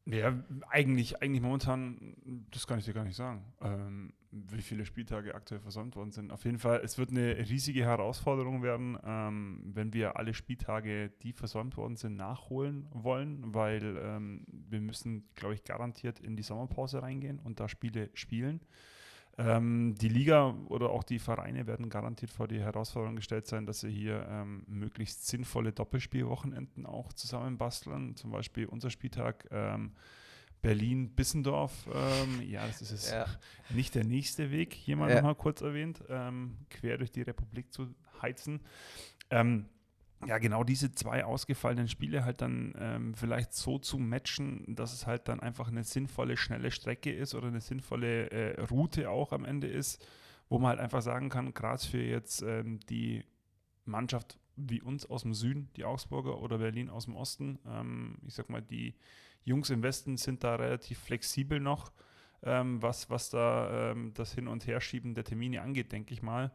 Ja, 0.06 0.34
eigentlich, 0.70 1.22
eigentlich 1.22 1.42
momentan, 1.42 2.16
das 2.52 2.68
kann 2.68 2.80
ich 2.80 2.86
dir 2.86 2.94
gar 2.94 3.06
nicht 3.06 3.16
sagen, 3.16 3.46
ähm, 3.62 4.14
wie 4.32 4.62
viele 4.62 4.86
Spieltage 4.86 5.36
aktuell 5.36 5.60
versäumt 5.60 5.96
worden 5.96 6.12
sind. 6.12 6.32
Auf 6.32 6.46
jeden 6.46 6.60
Fall, 6.60 6.82
es 6.84 6.98
wird 6.98 7.12
eine 7.12 7.38
riesige 7.38 7.84
Herausforderung 7.84 8.64
werden, 8.64 8.98
ähm, 9.04 9.62
wenn 9.74 9.94
wir 9.94 10.16
alle 10.18 10.34
Spieltage, 10.34 11.12
die 11.22 11.34
versäumt 11.34 11.76
worden 11.78 11.98
sind, 11.98 12.16
nachholen 12.16 12.88
wollen, 12.92 13.54
weil 13.54 13.98
ähm, 14.02 14.46
wir 14.48 14.80
müssen, 14.80 15.28
glaube 15.36 15.56
ich, 15.56 15.64
garantiert 15.64 16.20
in 16.20 16.36
die 16.36 16.44
Sommerpause 16.44 17.02
reingehen 17.02 17.40
und 17.40 17.60
da 17.60 17.68
Spiele 17.68 18.10
spielen. 18.14 18.62
Ähm, 19.38 19.96
die 19.96 20.10
Liga 20.10 20.56
oder 20.68 20.90
auch 20.90 21.04
die 21.04 21.20
Vereine 21.20 21.68
werden 21.68 21.90
garantiert 21.90 22.32
vor 22.32 22.48
die 22.48 22.60
Herausforderung 22.60 23.16
gestellt 23.16 23.48
sein, 23.48 23.66
dass 23.66 23.80
sie 23.80 23.92
hier 23.92 24.28
ähm, 24.30 24.64
möglichst 24.68 25.28
sinnvolle 25.28 25.72
Doppelspielwochenenden 25.72 26.86
auch 26.86 27.14
zusammenbasteln. 27.14 28.16
Zum 28.16 28.32
Beispiel 28.32 28.66
unser 28.66 28.90
Spieltag 28.90 29.48
ähm, 29.52 29.94
Berlin-Bissendorf. 30.62 31.88
Ähm, 31.94 32.42
ja, 32.48 32.66
das 32.66 32.82
ist 32.82 32.92
jetzt 32.92 33.12
ja. 33.12 33.26
nicht 33.70 33.96
der 33.96 34.04
nächste 34.04 34.52
Weg, 34.52 34.74
hier 34.74 34.96
mal 34.96 35.10
ja. 35.10 35.16
nochmal 35.16 35.36
kurz 35.36 35.62
erwähnt, 35.62 36.04
ähm, 36.10 36.58
quer 36.70 36.98
durch 36.98 37.12
die 37.12 37.22
Republik 37.22 37.74
zu 37.74 37.94
heizen. 38.22 38.62
Ähm, 39.30 39.66
ja, 40.28 40.38
genau 40.38 40.64
diese 40.64 40.94
zwei 40.94 41.26
ausgefallenen 41.26 41.88
Spiele 41.88 42.24
halt 42.24 42.42
dann 42.42 42.76
ähm, 42.78 43.14
vielleicht 43.16 43.54
so 43.54 43.80
zu 43.80 43.98
matchen, 43.98 44.76
dass 44.76 44.94
es 44.94 45.08
halt 45.08 45.28
dann 45.28 45.40
einfach 45.40 45.68
eine 45.68 45.84
sinnvolle, 45.84 46.38
schnelle 46.38 46.70
Strecke 46.70 47.12
ist 47.12 47.34
oder 47.34 47.48
eine 47.48 47.62
sinnvolle 47.62 48.30
äh, 48.30 48.62
Route 48.66 49.10
auch 49.10 49.32
am 49.32 49.46
Ende 49.46 49.68
ist, 49.68 50.06
wo 50.48 50.60
man 50.60 50.70
halt 50.70 50.80
einfach 50.80 51.02
sagen 51.02 51.30
kann, 51.30 51.54
gerade 51.54 51.84
für 51.84 52.04
jetzt 52.04 52.44
ähm, 52.44 52.80
die 52.90 53.24
Mannschaft 53.86 54.38
wie 54.56 54.82
uns 54.82 55.10
aus 55.10 55.24
dem 55.24 55.34
Süden, 55.34 55.70
die 55.76 55.86
Augsburger 55.86 56.40
oder 56.40 56.60
Berlin 56.60 56.90
aus 56.90 57.06
dem 57.06 57.16
Osten, 57.16 57.58
ähm, 57.66 58.20
ich 58.28 58.36
sag 58.36 58.50
mal, 58.50 58.62
die 58.62 58.94
Jungs 59.44 59.70
im 59.70 59.84
Westen 59.84 60.18
sind 60.18 60.44
da 60.44 60.56
relativ 60.56 61.00
flexibel 61.00 61.60
noch, 61.60 61.92
ähm, 62.44 62.82
was, 62.82 63.10
was 63.10 63.30
da 63.30 63.92
ähm, 63.92 64.14
das 64.14 64.34
Hin- 64.34 64.48
und 64.48 64.66
Herschieben 64.68 65.14
der 65.14 65.24
Termine 65.24 65.62
angeht, 65.62 65.92
denke 65.92 66.14
ich 66.14 66.22
mal. 66.22 66.52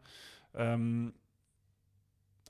Ähm, 0.53 1.13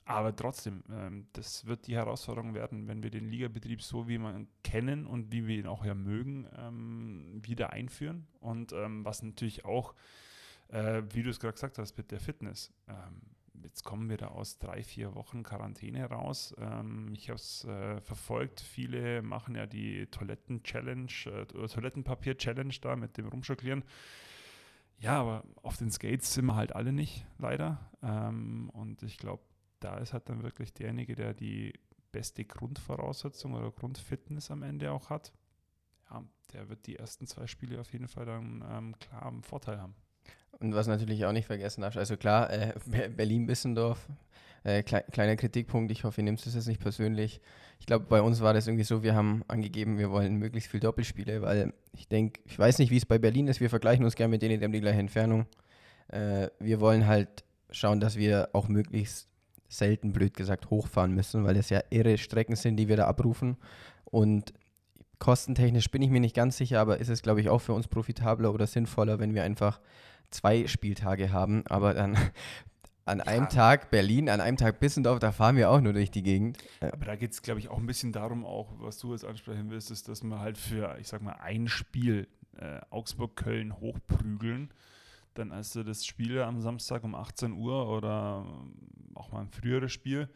aber 0.08 0.34
trotzdem, 0.34 0.82
ähm, 0.90 1.26
das 1.34 1.66
wird 1.66 1.86
die 1.86 1.94
Herausforderung 1.94 2.54
werden, 2.54 2.88
wenn 2.88 3.02
wir 3.02 3.10
den 3.10 3.28
Ligabetrieb 3.28 3.82
so, 3.82 4.08
wie 4.08 4.16
wir 4.16 4.34
ihn 4.34 4.48
kennen 4.64 5.06
und 5.06 5.32
wie 5.32 5.46
wir 5.46 5.58
ihn 5.58 5.66
auch 5.66 5.84
ja 5.84 5.94
mögen, 5.94 6.48
ähm, 6.56 7.42
wieder 7.44 7.74
einführen. 7.74 8.26
Und 8.40 8.72
ähm, 8.72 9.04
was 9.04 9.22
natürlich 9.22 9.66
auch, 9.66 9.94
äh, 10.68 11.02
wie 11.10 11.22
du 11.22 11.28
es 11.28 11.38
gerade 11.38 11.52
gesagt 11.52 11.76
hast, 11.76 11.98
mit 11.98 12.10
der 12.10 12.20
Fitness. 12.20 12.72
Ähm, 12.88 13.20
jetzt 13.62 13.84
kommen 13.84 14.08
wir 14.08 14.16
da 14.16 14.28
aus 14.28 14.58
drei, 14.58 14.82
vier 14.82 15.14
Wochen 15.14 15.42
Quarantäne 15.42 16.04
raus. 16.06 16.54
Ähm, 16.58 17.10
ich 17.12 17.28
habe 17.28 17.36
es 17.36 17.64
äh, 17.64 18.00
verfolgt. 18.00 18.60
Viele 18.60 19.22
machen 19.22 19.54
ja 19.54 19.66
die 19.66 20.06
Toiletten-Challenge, 20.06 21.12
äh, 21.26 21.46
Toilettenpapier-Challenge 21.46 22.74
da 22.80 22.96
mit 22.96 23.16
dem 23.16 23.28
Rumschoklieren. 23.28 23.84
Ja, 24.98 25.20
aber 25.20 25.44
auf 25.62 25.76
den 25.76 25.90
Skates 25.90 26.34
sind 26.34 26.46
wir 26.46 26.56
halt 26.56 26.74
alle 26.74 26.92
nicht, 26.92 27.24
leider. 27.38 27.90
Ähm, 28.02 28.68
und 28.70 29.02
ich 29.02 29.16
glaube, 29.18 29.42
da 29.80 29.98
ist 29.98 30.12
halt 30.12 30.28
dann 30.28 30.42
wirklich 30.42 30.74
derjenige, 30.74 31.14
der 31.14 31.34
die 31.34 31.72
beste 32.10 32.44
Grundvoraussetzung 32.44 33.54
oder 33.54 33.70
Grundfitness 33.70 34.50
am 34.50 34.62
Ende 34.62 34.90
auch 34.90 35.10
hat. 35.10 35.32
Ja, 36.10 36.24
der 36.52 36.68
wird 36.68 36.86
die 36.86 36.96
ersten 36.96 37.26
zwei 37.26 37.46
Spiele 37.46 37.80
auf 37.80 37.92
jeden 37.92 38.08
Fall 38.08 38.26
dann 38.26 38.64
ähm, 38.68 38.98
klar 38.98 39.26
einen 39.26 39.42
Vorteil 39.42 39.80
haben. 39.80 39.94
Und 40.60 40.74
was 40.74 40.86
natürlich 40.86 41.24
auch 41.24 41.32
nicht 41.32 41.46
vergessen 41.46 41.82
darfst, 41.82 41.98
also 41.98 42.16
klar, 42.16 42.50
äh, 42.50 42.72
Berlin-Bissendorf, 43.16 44.08
äh, 44.64 44.82
klei 44.82 45.02
kleiner 45.02 45.36
Kritikpunkt, 45.36 45.92
ich 45.92 46.04
hoffe, 46.04 46.20
ihr 46.20 46.24
nehmt 46.24 46.44
es 46.44 46.54
jetzt 46.54 46.66
nicht 46.66 46.80
persönlich. 46.80 47.40
Ich 47.78 47.86
glaube, 47.86 48.06
bei 48.08 48.20
uns 48.20 48.40
war 48.40 48.54
das 48.54 48.66
irgendwie 48.66 48.84
so, 48.84 49.02
wir 49.02 49.14
haben 49.14 49.44
angegeben, 49.46 49.98
wir 49.98 50.10
wollen 50.10 50.36
möglichst 50.36 50.70
viel 50.70 50.80
Doppelspiele, 50.80 51.42
weil 51.42 51.72
ich 51.92 52.08
denke, 52.08 52.40
ich 52.44 52.58
weiß 52.58 52.78
nicht, 52.78 52.90
wie 52.90 52.96
es 52.96 53.06
bei 53.06 53.18
Berlin 53.18 53.46
ist, 53.46 53.60
wir 53.60 53.70
vergleichen 53.70 54.04
uns 54.04 54.16
gerne 54.16 54.32
mit 54.32 54.42
denen, 54.42 54.58
die 54.58 54.64
haben 54.64 54.72
die 54.72 54.80
gleiche 54.80 54.98
Entfernung. 54.98 55.46
Äh, 56.08 56.48
wir 56.58 56.80
wollen 56.80 57.06
halt 57.06 57.44
schauen, 57.70 58.00
dass 58.00 58.16
wir 58.16 58.48
auch 58.52 58.68
möglichst 58.68 59.28
selten, 59.68 60.12
blöd 60.12 60.34
gesagt, 60.34 60.70
hochfahren 60.70 61.14
müssen, 61.14 61.44
weil 61.44 61.56
es 61.56 61.70
ja 61.70 61.82
irre 61.90 62.18
Strecken 62.18 62.56
sind, 62.56 62.76
die 62.76 62.88
wir 62.88 62.96
da 62.96 63.06
abrufen. 63.06 63.56
Und 64.04 64.54
kostentechnisch 65.18 65.90
bin 65.90 66.02
ich 66.02 66.10
mir 66.10 66.20
nicht 66.20 66.34
ganz 66.34 66.56
sicher, 66.56 66.80
aber 66.80 66.98
ist 66.98 67.10
es, 67.10 67.22
glaube 67.22 67.40
ich, 67.40 67.48
auch 67.48 67.60
für 67.60 67.74
uns 67.74 67.86
profitabler 67.86 68.52
oder 68.52 68.66
sinnvoller, 68.66 69.18
wenn 69.18 69.34
wir 69.34 69.42
einfach 69.42 69.80
zwei 70.30 70.66
Spieltage 70.66 71.32
haben, 71.32 71.64
aber 71.66 71.94
dann 71.94 72.16
an 73.04 73.20
einem 73.20 73.44
ja. 73.44 73.48
Tag 73.48 73.90
Berlin, 73.90 74.28
an 74.28 74.40
einem 74.40 74.56
Tag 74.56 74.80
Bissendorf, 74.80 75.18
da 75.18 75.32
fahren 75.32 75.56
wir 75.56 75.70
auch 75.70 75.80
nur 75.80 75.92
durch 75.92 76.10
die 76.10 76.22
Gegend. 76.22 76.58
Aber 76.80 77.06
da 77.06 77.16
geht 77.16 77.32
es, 77.32 77.42
glaube 77.42 77.60
ich, 77.60 77.68
auch 77.68 77.78
ein 77.78 77.86
bisschen 77.86 78.12
darum, 78.12 78.44
auch 78.44 78.72
was 78.78 78.98
du 78.98 79.12
jetzt 79.12 79.24
ansprechen 79.24 79.70
willst, 79.70 79.90
ist, 79.90 80.08
dass 80.08 80.22
wir 80.22 80.40
halt 80.40 80.58
für, 80.58 80.96
ich 81.00 81.08
sag 81.08 81.22
mal, 81.22 81.36
ein 81.40 81.68
Spiel 81.68 82.28
äh, 82.58 82.80
Augsburg-Köln 82.90 83.78
hochprügeln 83.80 84.70
dann 85.38 85.52
hast 85.52 85.76
du 85.76 85.84
das 85.84 86.04
Spiel 86.04 86.40
am 86.40 86.60
Samstag 86.60 87.04
um 87.04 87.14
18 87.14 87.52
Uhr 87.52 87.88
oder 87.88 88.44
auch 89.14 89.30
mal 89.30 89.42
ein 89.42 89.48
früheres 89.48 89.92
Spiel 89.92 90.28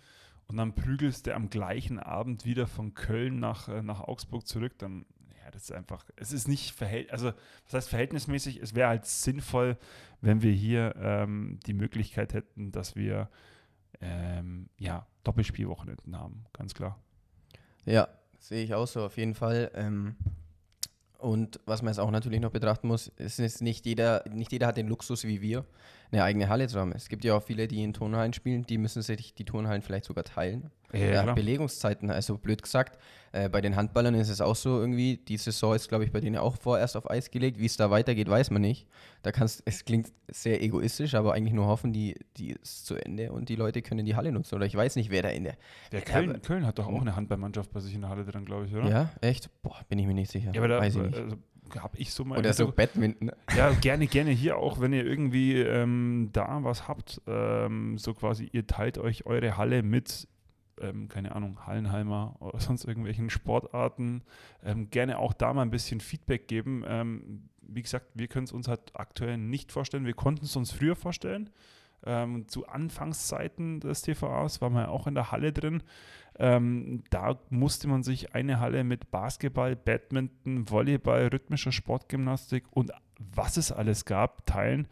und 0.47 0.57
dann 0.57 0.75
prügelst 0.75 1.27
du 1.27 1.35
am 1.35 1.51
gleichen 1.51 1.99
Abend 1.99 2.45
wieder 2.45 2.67
von 2.67 2.95
Köln 2.95 3.41
nach, 3.41 3.69
äh, 3.69 3.83
nach 3.83 4.01
Augsburg 4.01 4.47
zurück, 4.47 4.79
dann, 4.79 5.05
ja, 5.45 5.51
das 5.51 5.65
ist 5.65 5.73
einfach, 5.73 6.05
es 6.17 6.33
ist 6.33 6.49
nicht 6.49 6.73
verhältnismäßig, 6.73 7.13
also 7.13 7.39
was 7.65 7.75
heißt 7.75 7.89
verhältnismäßig, 7.89 8.59
es 8.59 8.75
wäre 8.75 8.89
halt 8.89 9.07
sinnvoll, 9.07 9.77
wenn 10.21 10.43
wir 10.43 10.53
hier 10.53 10.95
ähm, 10.97 11.59
die 11.67 11.75
Möglichkeit 11.75 12.35
hätten, 12.35 12.73
dass 12.73 12.97
wir 12.97 13.29
ähm, 14.01 14.69
ja, 14.79 15.07
Doppelspielwochenenden 15.25 16.19
haben, 16.19 16.45
ganz 16.53 16.75
klar. 16.75 16.99
Ja, 17.85 18.09
sehe 18.39 18.65
ich 18.65 18.75
auch 18.75 18.87
so, 18.87 19.05
auf 19.05 19.17
jeden 19.17 19.35
Fall. 19.35 19.71
Ähm, 19.75 20.17
und 21.19 21.61
was 21.67 21.83
man 21.83 21.93
jetzt 21.93 22.01
auch 22.01 22.11
natürlich 22.11 22.41
noch 22.41 22.51
betrachten 22.51 22.89
muss, 22.89 23.09
ist 23.17 23.63
nicht 23.63 23.87
jeder, 23.87 24.25
nicht 24.29 24.51
jeder 24.51 24.67
hat 24.67 24.77
den 24.77 24.89
Luxus 24.89 25.25
wie 25.25 25.41
wir, 25.41 25.65
eine 26.13 26.25
eigene 26.25 26.49
Halle 26.49 26.69
zu 26.69 26.79
haben. 26.79 26.93
Es 26.93 27.09
gibt 27.09 27.25
ja 27.25 27.35
auch 27.35 27.43
viele, 27.43 27.67
die 27.67 27.83
in 27.83 27.93
Turnhallen 27.93 28.33
spielen, 28.33 28.65
die 28.65 28.79
müssen 28.79 29.03
sich 29.03 29.35
die 29.35 29.45
Turnhallen 29.45 29.83
vielleicht 29.83 30.05
sogar 30.05 30.25
teilen. 30.25 30.71
Ja, 30.93 31.07
ja 31.07 31.33
Belegungszeiten, 31.33 32.11
also 32.11 32.37
blöd 32.37 32.63
gesagt, 32.63 32.99
äh, 33.33 33.49
bei 33.49 33.63
den 33.63 33.77
Handballern 33.77 34.15
ist 34.15 34.29
es 34.29 34.43
auch 34.43 34.55
so 34.55 34.79
irgendwie, 34.79 35.17
die 35.17 35.39
Saison 35.39 35.75
ist, 35.75 35.89
glaube 35.89 36.05
ich, 36.05 36.13
bei 36.13 36.21
denen 36.21 36.37
auch 36.37 36.57
vorerst 36.57 36.99
auf 36.99 37.11
Eis 37.11 37.31
gelegt. 37.31 37.59
Wie 37.59 37.65
es 37.65 37.79
da 37.79 37.91
weitergeht, 37.91 38.29
weiß 38.29 38.51
man 38.51 38.61
nicht. 38.61 38.87
Da 39.23 39.33
kannst, 39.33 39.63
es 39.65 39.87
klingt 39.87 40.13
sehr 40.29 40.63
egoistisch, 40.63 41.15
aber 41.15 41.33
eigentlich 41.33 41.55
nur 41.55 41.67
hoffen, 41.67 41.95
die, 41.95 42.17
die 42.37 42.51
ist 42.51 42.85
zu 42.85 42.97
Ende 42.97 43.33
und 43.33 43.49
die 43.49 43.57
Leute 43.57 43.81
können 43.81 44.05
die 44.05 44.17
Halle 44.17 44.33
nutzen. 44.33 44.55
Oder 44.55 44.67
ich 44.67 44.77
weiß 44.77 44.97
nicht, 44.97 45.11
wer 45.11 45.23
da 45.23 45.31
in 45.31 45.45
der. 45.45 45.57
der 45.93 46.03
Köln, 46.03 46.31
aber, 46.31 46.41
Köln 46.41 46.67
hat 46.67 46.79
doch 46.79 46.89
auch 46.89 47.01
eine 47.01 47.17
Handballmannschaft 47.17 47.73
bei 47.73 47.81
sich 47.81 47.95
in 47.95 48.03
der 48.03 48.11
Halle 48.11 48.27
drin, 48.27 48.45
glaube 48.45 48.67
ich, 48.67 48.75
oder? 48.75 48.89
Ja, 48.89 49.11
echt? 49.23 49.49
Boah, 49.63 49.81
bin 49.89 49.99
ich 49.99 50.07
mir 50.07 50.15
nicht 50.15 50.31
sicher. 50.31 50.51
Ja, 50.53 50.61
aber 50.61 50.69
da, 50.69 50.79
weiß 50.79 50.97
ich 50.97 51.03
nicht. 51.03 51.17
Also, 51.17 51.37
habe 51.81 51.99
ich 51.99 52.13
so 52.13 52.25
mal. 52.25 52.39
Oder 52.39 52.53
so 52.53 52.71
Badminton. 52.71 53.31
Ja, 53.57 53.71
gerne, 53.73 54.07
gerne 54.07 54.31
hier 54.31 54.57
auch, 54.57 54.81
wenn 54.81 54.93
ihr 54.93 55.05
irgendwie 55.05 55.61
ähm, 55.61 56.31
da 56.33 56.63
was 56.63 56.89
habt, 56.89 57.21
ähm, 57.27 57.99
so 57.99 58.15
quasi, 58.15 58.49
ihr 58.53 58.67
teilt 58.67 58.99
euch 58.99 59.27
eure 59.27 59.57
Halle 59.57 59.83
mit, 59.83 60.29
ähm, 60.81 61.09
keine 61.09 61.35
Ahnung, 61.35 61.67
Hallenheimer 61.67 62.37
oder 62.41 62.59
sonst 62.61 62.85
irgendwelchen 62.85 63.31
Sportarten. 63.31 64.23
Ähm, 64.65 64.91
gerne 64.91 65.19
auch 65.19 65.33
da 65.33 65.53
mal 65.53 65.63
ein 65.63 65.71
bisschen 65.71 66.01
Feedback 66.01 66.49
geben. 66.49 66.85
Ähm, 66.87 67.49
wie 67.61 67.83
gesagt, 67.83 68.07
wir 68.15 68.29
können 68.29 68.45
es 68.45 68.53
uns 68.53 68.69
halt 68.69 68.93
aktuell 68.95 69.39
nicht 69.39 69.73
vorstellen. 69.73 70.05
Wir 70.05 70.15
konnten 70.15 70.45
es 70.45 70.57
uns 70.57 70.73
früher 70.73 70.97
vorstellen. 70.97 71.51
Ähm, 72.05 72.49
zu 72.49 72.67
Anfangszeiten 72.67 73.79
des 73.81 74.03
TVAs 74.03 74.61
waren 74.61 74.75
wir 74.75 74.91
auch 74.91 75.07
in 75.07 75.15
der 75.15 75.31
Halle 75.31 75.53
drin. 75.53 75.83
Ähm, 76.39 77.03
da 77.11 77.39
musste 77.51 77.89
man 77.89 78.03
sich 78.03 78.35
eine 78.35 78.59
Halle 78.61 78.85
mit 78.85 79.11
Basketball, 79.11 79.77
Badminton, 79.77 80.69
Volleyball, 80.69 81.29
rhythmischer 81.29 81.73
Sportgymnastik 81.73 82.65
und 82.71 82.93
was 83.19 83.57
es 83.57 83.71
alles 83.71 84.05
gab, 84.05 84.47
teilen. 84.47 84.89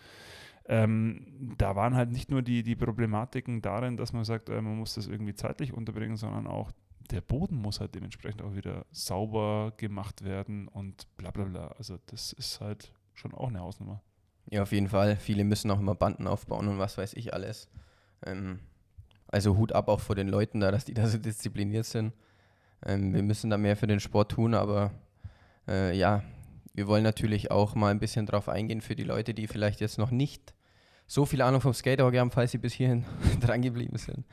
Ähm, 0.67 1.55
da 1.59 1.75
waren 1.75 1.97
halt 1.97 2.13
nicht 2.13 2.31
nur 2.31 2.43
die, 2.43 2.63
die 2.63 2.77
Problematiken 2.77 3.61
darin, 3.63 3.97
dass 3.97 4.13
man 4.13 4.25
sagt, 4.25 4.49
äh, 4.49 4.61
man 4.61 4.79
muss 4.79 4.95
das 4.95 5.09
irgendwie 5.09 5.35
zeitlich 5.35 5.73
unterbringen, 5.73 6.17
sondern 6.17 6.47
auch 6.47 6.71
der 7.11 7.21
Boden 7.21 7.57
muss 7.57 7.81
halt 7.81 7.95
dementsprechend 7.95 8.43
auch 8.43 8.55
wieder 8.55 8.87
sauber 8.93 9.73
gemacht 9.77 10.25
werden 10.25 10.69
und 10.69 11.09
bla 11.17 11.31
bla 11.31 11.45
bla. 11.45 11.69
Also 11.79 11.99
das 12.07 12.33
ist 12.33 12.61
halt 12.61 12.93
schon 13.15 13.35
auch 13.35 13.49
eine 13.49 13.61
Hausnummer. 13.61 14.01
Ja, 14.49 14.63
auf 14.63 14.73
jeden 14.73 14.89
Fall. 14.89 15.17
Viele 15.17 15.45
müssen 15.45 15.71
auch 15.71 15.81
immer 15.81 15.95
Banden 15.95 16.27
aufbauen 16.27 16.69
und 16.69 16.79
was 16.79 16.99
weiß 16.99 17.15
ich 17.15 17.35
alles. 17.35 17.69
Ähm, 18.25 18.61
also 19.31 19.57
Hut 19.57 19.73
ab 19.73 19.89
auch 19.89 20.01
vor 20.01 20.17
den 20.17 20.29
Leuten 20.29 20.61
da, 20.61 20.71
dass 20.71 20.85
die 20.85 20.95
da 20.95 21.07
so 21.07 21.19
diszipliniert 21.19 21.87
sind. 21.87 22.13
Ähm, 22.85 23.15
wir 23.15 23.23
müssen 23.23 23.51
da 23.51 23.59
mehr 23.59 23.77
für 23.77 23.87
den 23.87 24.01
Sport 24.01 24.33
tun, 24.33 24.55
aber 24.55 24.91
äh, 25.69 25.97
ja, 25.97 26.23
wir 26.75 26.87
wollen 26.87 27.03
natürlich 27.03 27.51
auch 27.51 27.75
mal 27.75 27.91
ein 27.91 28.01
bisschen 28.01 28.27
drauf 28.27 28.49
eingehen 28.49 28.81
für 28.81 28.97
die 28.97 29.05
Leute, 29.05 29.35
die 29.35 29.47
vielleicht 29.47 29.81
jetzt 29.81 29.99
noch 29.99 30.11
nicht 30.11 30.55
so 31.07 31.27
viel 31.27 31.43
Ahnung 31.43 31.61
vom 31.61 31.75
Skaterhockey 31.75 32.19
haben, 32.19 32.31
falls 32.31 32.53
sie 32.53 32.59
bis 32.59 32.73
hierhin 32.73 33.05
dran 33.41 33.63
geblieben 33.63 33.99
sind. 33.99 34.25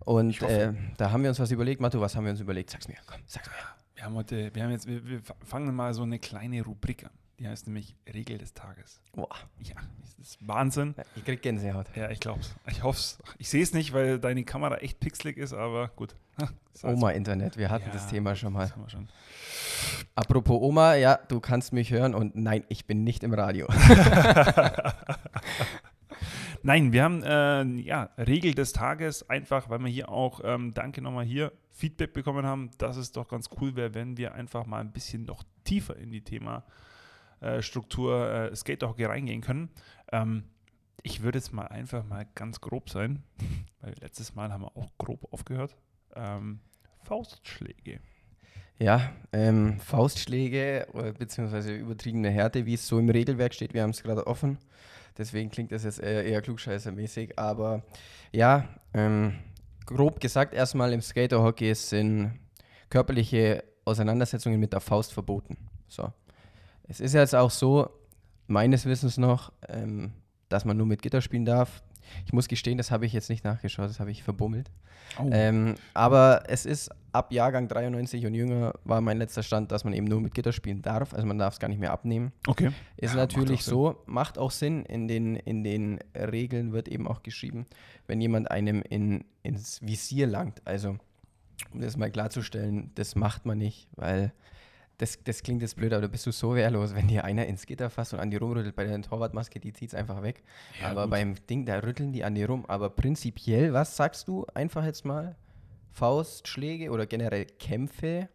Und 0.00 0.40
äh, 0.42 0.72
da 0.98 1.10
haben 1.10 1.22
wir 1.22 1.30
uns 1.30 1.40
was 1.40 1.50
überlegt. 1.50 1.80
Matu, 1.80 2.00
was 2.00 2.14
haben 2.14 2.24
wir 2.24 2.30
uns 2.30 2.40
überlegt? 2.40 2.70
Sag's 2.70 2.88
mir, 2.88 2.96
komm, 3.06 3.20
sag's 3.26 3.48
mir. 3.48 3.54
Wir 3.94 4.04
haben 4.04 4.14
heute, 4.14 4.54
wir 4.54 4.62
haben 4.62 4.70
jetzt, 4.70 4.86
wir, 4.86 5.06
wir 5.06 5.20
fangen 5.44 5.74
mal 5.74 5.92
so 5.94 6.02
eine 6.02 6.18
kleine 6.18 6.62
Rubrik 6.62 7.04
an. 7.04 7.10
Die 7.40 7.48
heißt 7.48 7.66
nämlich 7.68 7.96
Regel 8.12 8.36
des 8.36 8.52
Tages. 8.52 9.00
Boah. 9.14 9.30
Ja, 9.62 9.76
das 10.02 10.14
ist 10.18 10.46
Wahnsinn. 10.46 10.94
Ja, 10.98 11.04
ich 11.16 11.24
krieg 11.24 11.40
Gänsehaut. 11.40 11.86
Ja, 11.96 12.10
ich 12.10 12.20
glaub's. 12.20 12.54
Ich 12.68 12.82
hoff's. 12.82 13.18
Ich 13.38 13.48
sehe 13.48 13.62
es 13.62 13.72
nicht, 13.72 13.94
weil 13.94 14.18
deine 14.18 14.44
Kamera 14.44 14.76
echt 14.76 15.00
pixelig 15.00 15.38
ist, 15.38 15.54
aber 15.54 15.88
gut. 15.96 16.14
Oma 16.82 17.12
Internet, 17.12 17.56
wir 17.56 17.70
hatten 17.70 17.86
ja, 17.86 17.92
das 17.94 18.08
Thema 18.08 18.36
schon 18.36 18.52
mal. 18.52 18.64
Das 18.64 18.72
haben 18.72 18.82
wir 18.82 18.90
schon. 18.90 19.08
Apropos 20.14 20.60
Oma, 20.60 20.96
ja, 20.96 21.18
du 21.28 21.40
kannst 21.40 21.72
mich 21.72 21.90
hören 21.90 22.14
und 22.14 22.36
nein, 22.36 22.62
ich 22.68 22.84
bin 22.84 23.04
nicht 23.04 23.24
im 23.24 23.32
Radio. 23.32 23.66
nein, 26.62 26.92
wir 26.92 27.02
haben 27.02 27.22
äh, 27.22 27.64
ja 27.80 28.10
Regel 28.18 28.54
des 28.54 28.74
Tages, 28.74 29.30
einfach 29.30 29.70
weil 29.70 29.78
wir 29.78 29.88
hier 29.88 30.10
auch, 30.10 30.42
ähm, 30.44 30.74
danke 30.74 31.00
nochmal 31.00 31.24
hier, 31.24 31.52
Feedback 31.70 32.12
bekommen 32.12 32.44
haben, 32.44 32.70
dass 32.76 32.98
es 32.98 33.12
doch 33.12 33.28
ganz 33.28 33.48
cool 33.62 33.76
wäre, 33.76 33.94
wenn 33.94 34.18
wir 34.18 34.34
einfach 34.34 34.66
mal 34.66 34.82
ein 34.82 34.92
bisschen 34.92 35.24
noch 35.24 35.42
tiefer 35.64 35.96
in 35.96 36.10
die 36.10 36.22
Thema 36.22 36.64
Struktur 37.60 38.30
äh, 38.30 38.56
Skate-Hockey 38.56 39.04
reingehen 39.04 39.40
können. 39.40 39.70
Ähm, 40.12 40.44
ich 41.02 41.22
würde 41.22 41.38
jetzt 41.38 41.52
mal 41.52 41.66
einfach 41.66 42.04
mal 42.04 42.26
ganz 42.34 42.60
grob 42.60 42.90
sein, 42.90 43.22
weil 43.80 43.94
letztes 44.00 44.34
Mal 44.34 44.52
haben 44.52 44.62
wir 44.62 44.76
auch 44.76 44.90
grob 44.98 45.32
aufgehört. 45.32 45.76
Ähm, 46.14 46.60
Faustschläge. 47.04 48.00
Ja, 48.78 49.12
ähm, 49.32 49.78
Faustschläge 49.78 50.86
äh, 50.94 51.12
beziehungsweise 51.12 51.74
übertriebene 51.74 52.30
Härte, 52.30 52.64
wie 52.64 52.74
es 52.74 52.86
so 52.86 52.98
im 52.98 53.10
Regelwerk 53.10 53.52
steht. 53.52 53.74
Wir 53.74 53.82
haben 53.82 53.90
es 53.90 54.02
gerade 54.02 54.26
offen. 54.26 54.58
Deswegen 55.18 55.50
klingt 55.50 55.72
das 55.72 55.84
jetzt 55.84 56.00
eher, 56.00 56.24
eher 56.24 56.40
klugscheißermäßig. 56.40 57.38
Aber 57.38 57.82
ja, 58.32 58.68
ähm, 58.94 59.34
grob 59.84 60.20
gesagt, 60.20 60.54
erstmal 60.54 60.92
im 60.92 61.02
Skaterhockey 61.02 61.74
sind 61.74 62.38
körperliche 62.88 63.64
Auseinandersetzungen 63.84 64.58
mit 64.58 64.72
der 64.72 64.80
Faust 64.80 65.12
verboten. 65.12 65.56
So. 65.86 66.12
Es 66.90 66.98
ist 66.98 67.14
jetzt 67.14 67.36
auch 67.36 67.52
so, 67.52 67.88
meines 68.48 68.84
Wissens 68.84 69.16
noch, 69.16 69.52
ähm, 69.68 70.10
dass 70.48 70.64
man 70.64 70.76
nur 70.76 70.86
mit 70.86 71.02
Gitter 71.02 71.20
spielen 71.20 71.44
darf. 71.44 71.84
Ich 72.26 72.32
muss 72.32 72.48
gestehen, 72.48 72.78
das 72.78 72.90
habe 72.90 73.06
ich 73.06 73.12
jetzt 73.12 73.30
nicht 73.30 73.44
nachgeschaut, 73.44 73.88
das 73.88 74.00
habe 74.00 74.10
ich 74.10 74.24
verbummelt. 74.24 74.72
Oh. 75.16 75.28
Ähm, 75.30 75.76
aber 75.94 76.42
es 76.48 76.66
ist 76.66 76.90
ab 77.12 77.32
Jahrgang 77.32 77.68
93 77.68 78.26
und 78.26 78.34
jünger 78.34 78.74
war 78.82 79.00
mein 79.00 79.18
letzter 79.18 79.44
Stand, 79.44 79.70
dass 79.70 79.84
man 79.84 79.92
eben 79.92 80.06
nur 80.06 80.20
mit 80.20 80.34
Gitter 80.34 80.52
spielen 80.52 80.82
darf. 80.82 81.14
Also 81.14 81.26
man 81.28 81.38
darf 81.38 81.54
es 81.54 81.60
gar 81.60 81.68
nicht 81.68 81.78
mehr 81.78 81.92
abnehmen. 81.92 82.32
Okay. 82.48 82.72
Ist 82.96 83.14
ja, 83.14 83.20
natürlich 83.20 83.60
macht 83.60 83.64
so, 83.64 84.02
macht 84.06 84.38
auch 84.38 84.50
Sinn. 84.50 84.84
In 84.86 85.06
den, 85.06 85.36
in 85.36 85.62
den 85.62 86.00
Regeln 86.16 86.72
wird 86.72 86.88
eben 86.88 87.06
auch 87.06 87.22
geschrieben, 87.22 87.66
wenn 88.08 88.20
jemand 88.20 88.50
einem 88.50 88.82
in, 88.82 89.24
ins 89.44 89.80
Visier 89.80 90.26
langt. 90.26 90.60
Also, 90.64 90.96
um 91.72 91.80
das 91.80 91.96
mal 91.96 92.10
klarzustellen, 92.10 92.90
das 92.96 93.14
macht 93.14 93.46
man 93.46 93.58
nicht, 93.58 93.86
weil 93.94 94.32
das, 95.00 95.18
das 95.24 95.42
klingt 95.42 95.62
jetzt 95.62 95.76
blöd, 95.76 95.92
aber 95.94 96.02
da 96.02 96.08
bist 96.08 96.26
du 96.26 96.30
so 96.30 96.54
wehrlos, 96.54 96.94
wenn 96.94 97.08
dir 97.08 97.24
einer 97.24 97.46
ins 97.46 97.64
Gitter 97.64 97.88
fasst 97.88 98.12
und 98.12 98.20
an 98.20 98.30
die 98.30 98.36
rumrüttelt. 98.36 98.76
Bei 98.76 98.84
der 98.84 99.00
Torwartmaske, 99.00 99.58
die 99.58 99.72
zieht 99.72 99.90
es 99.90 99.94
einfach 99.94 100.22
weg. 100.22 100.42
Ja, 100.80 100.90
aber 100.90 101.02
gut. 101.04 101.10
beim 101.10 101.34
Ding, 101.48 101.64
da 101.64 101.78
rütteln 101.78 102.12
die 102.12 102.22
an 102.22 102.34
die 102.34 102.44
rum. 102.44 102.66
Aber 102.68 102.90
prinzipiell, 102.90 103.72
was 103.72 103.96
sagst 103.96 104.28
du 104.28 104.44
einfach 104.52 104.84
jetzt 104.84 105.06
mal? 105.06 105.36
Faustschläge 105.92 106.90
oder 106.90 107.06
generell 107.06 107.46
Kämpfe 107.46 108.28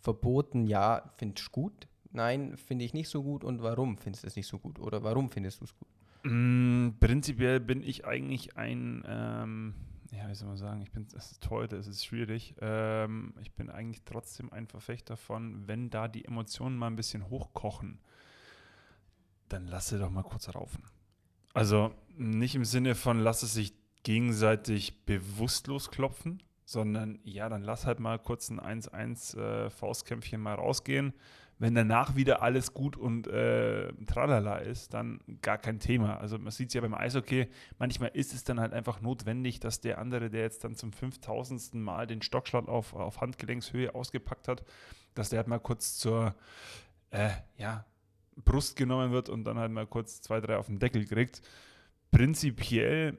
verboten, 0.00 0.66
ja, 0.66 1.12
findest 1.16 1.46
du 1.46 1.50
gut? 1.52 1.88
Nein, 2.12 2.56
finde 2.56 2.84
ich 2.84 2.92
nicht 2.92 3.08
so 3.08 3.22
gut. 3.22 3.44
Und 3.44 3.62
warum 3.62 3.96
findest 3.96 4.24
du 4.24 4.26
es 4.26 4.34
nicht 4.34 4.48
so 4.48 4.58
gut? 4.58 4.80
Oder 4.80 5.04
warum 5.04 5.30
findest 5.30 5.60
du 5.60 5.64
es 5.64 5.74
gut? 5.76 5.88
Mm, 6.24 6.98
prinzipiell 6.98 7.60
bin 7.60 7.82
ich 7.82 8.04
eigentlich 8.04 8.56
ein. 8.56 9.04
Ähm 9.08 9.74
ja, 10.10 10.28
wie 10.28 10.34
soll 10.34 10.48
man 10.48 10.56
sagen, 10.56 10.82
ich 10.82 10.90
bin, 10.90 11.06
es 11.16 11.32
ist 11.32 11.50
heute, 11.50 11.76
es 11.76 11.86
ist 11.86 12.04
schwierig. 12.04 12.54
Ähm, 12.60 13.34
ich 13.40 13.52
bin 13.52 13.70
eigentlich 13.70 14.02
trotzdem 14.04 14.52
ein 14.52 14.66
Verfechter 14.66 15.16
von, 15.16 15.68
wenn 15.68 15.90
da 15.90 16.08
die 16.08 16.24
Emotionen 16.24 16.76
mal 16.76 16.88
ein 16.88 16.96
bisschen 16.96 17.30
hochkochen, 17.30 18.00
dann 19.48 19.66
lasse 19.66 19.98
doch 19.98 20.10
mal 20.10 20.22
kurz 20.22 20.52
raufen. 20.54 20.82
Also 21.54 21.92
nicht 22.16 22.54
im 22.54 22.64
Sinne 22.64 22.94
von, 22.94 23.18
lass 23.20 23.42
es 23.42 23.54
sich 23.54 23.74
gegenseitig 24.02 25.04
bewusstlos 25.04 25.90
klopfen, 25.90 26.42
sondern 26.64 27.18
ja, 27.24 27.48
dann 27.48 27.62
lass 27.62 27.86
halt 27.86 28.00
mal 28.00 28.18
kurz 28.18 28.50
ein 28.50 28.60
1-1 28.60 29.38
äh, 29.38 29.70
Faustkämpfchen 29.70 30.40
mal 30.40 30.54
rausgehen. 30.54 31.12
Wenn 31.60 31.74
danach 31.74 32.16
wieder 32.16 32.40
alles 32.40 32.72
gut 32.72 32.96
und 32.96 33.26
äh, 33.26 33.92
tralala 34.06 34.56
ist, 34.56 34.94
dann 34.94 35.20
gar 35.42 35.58
kein 35.58 35.78
Thema. 35.78 36.16
Also 36.16 36.38
man 36.38 36.50
sieht 36.50 36.68
es 36.68 36.74
ja 36.74 36.80
beim 36.80 36.94
Eishockey, 36.94 37.48
manchmal 37.78 38.10
ist 38.14 38.32
es 38.32 38.44
dann 38.44 38.58
halt 38.58 38.72
einfach 38.72 39.02
notwendig, 39.02 39.60
dass 39.60 39.82
der 39.82 39.98
andere, 39.98 40.30
der 40.30 40.40
jetzt 40.40 40.64
dann 40.64 40.74
zum 40.74 40.90
5000. 40.90 41.74
Mal 41.74 42.06
den 42.06 42.22
Stockschlag 42.22 42.66
auf, 42.66 42.94
auf 42.94 43.20
Handgelenkshöhe 43.20 43.94
ausgepackt 43.94 44.48
hat, 44.48 44.64
dass 45.12 45.28
der 45.28 45.40
halt 45.40 45.48
mal 45.48 45.58
kurz 45.58 45.98
zur 45.98 46.34
äh, 47.10 47.28
ja, 47.58 47.84
Brust 48.36 48.76
genommen 48.76 49.12
wird 49.12 49.28
und 49.28 49.44
dann 49.44 49.58
halt 49.58 49.70
mal 49.70 49.86
kurz 49.86 50.22
zwei, 50.22 50.40
drei 50.40 50.56
auf 50.56 50.66
den 50.66 50.78
Deckel 50.78 51.04
kriegt. 51.04 51.42
Prinzipiell 52.10 53.18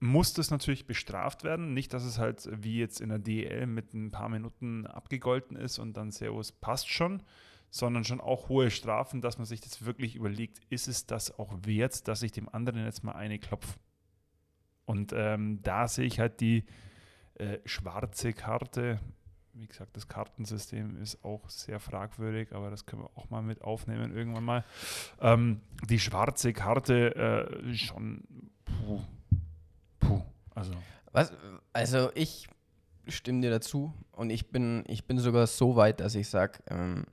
muss 0.00 0.32
das 0.32 0.50
natürlich 0.50 0.86
bestraft 0.86 1.44
werden. 1.44 1.74
Nicht, 1.74 1.92
dass 1.92 2.04
es 2.04 2.18
halt 2.18 2.48
wie 2.50 2.78
jetzt 2.78 3.02
in 3.02 3.10
der 3.10 3.18
DEL 3.18 3.66
mit 3.66 3.92
ein 3.92 4.10
paar 4.10 4.30
Minuten 4.30 4.86
abgegolten 4.86 5.54
ist 5.54 5.78
und 5.78 5.98
dann 5.98 6.10
Servus 6.10 6.52
passt 6.52 6.88
schon, 6.88 7.22
sondern 7.70 8.04
schon 8.04 8.20
auch 8.20 8.48
hohe 8.48 8.70
Strafen, 8.70 9.20
dass 9.20 9.38
man 9.38 9.46
sich 9.46 9.60
das 9.60 9.84
wirklich 9.84 10.14
überlegt, 10.16 10.60
ist 10.70 10.88
es 10.88 11.06
das 11.06 11.38
auch 11.38 11.52
wert, 11.62 12.08
dass 12.08 12.22
ich 12.22 12.32
dem 12.32 12.48
anderen 12.48 12.84
jetzt 12.84 13.04
mal 13.04 13.12
eine 13.12 13.38
klopfe? 13.38 13.78
Und 14.84 15.12
ähm, 15.14 15.60
da 15.62 15.86
sehe 15.86 16.06
ich 16.06 16.18
halt 16.18 16.40
die 16.40 16.64
äh, 17.34 17.58
schwarze 17.66 18.32
Karte. 18.32 19.00
Wie 19.52 19.66
gesagt, 19.66 19.96
das 19.96 20.08
Kartensystem 20.08 20.96
ist 21.02 21.22
auch 21.24 21.48
sehr 21.50 21.78
fragwürdig, 21.80 22.52
aber 22.52 22.70
das 22.70 22.86
können 22.86 23.02
wir 23.02 23.10
auch 23.16 23.28
mal 23.28 23.42
mit 23.42 23.62
aufnehmen 23.62 24.16
irgendwann 24.16 24.44
mal. 24.44 24.64
Ähm, 25.20 25.60
die 25.88 25.98
schwarze 25.98 26.52
Karte 26.52 27.14
äh, 27.16 27.74
schon, 27.74 28.24
puh, 28.64 29.00
puh, 29.98 30.22
also. 30.54 30.72
Was, 31.12 31.32
also 31.72 32.10
ich 32.14 32.48
stimme 33.08 33.40
dir 33.40 33.50
dazu. 33.50 33.92
Und 34.12 34.30
ich 34.30 34.50
bin, 34.50 34.84
ich 34.86 35.06
bin 35.06 35.18
sogar 35.18 35.46
so 35.46 35.76
weit, 35.76 36.00
dass 36.00 36.14
ich 36.14 36.28
sage, 36.28 36.58
ähm, 36.68 37.04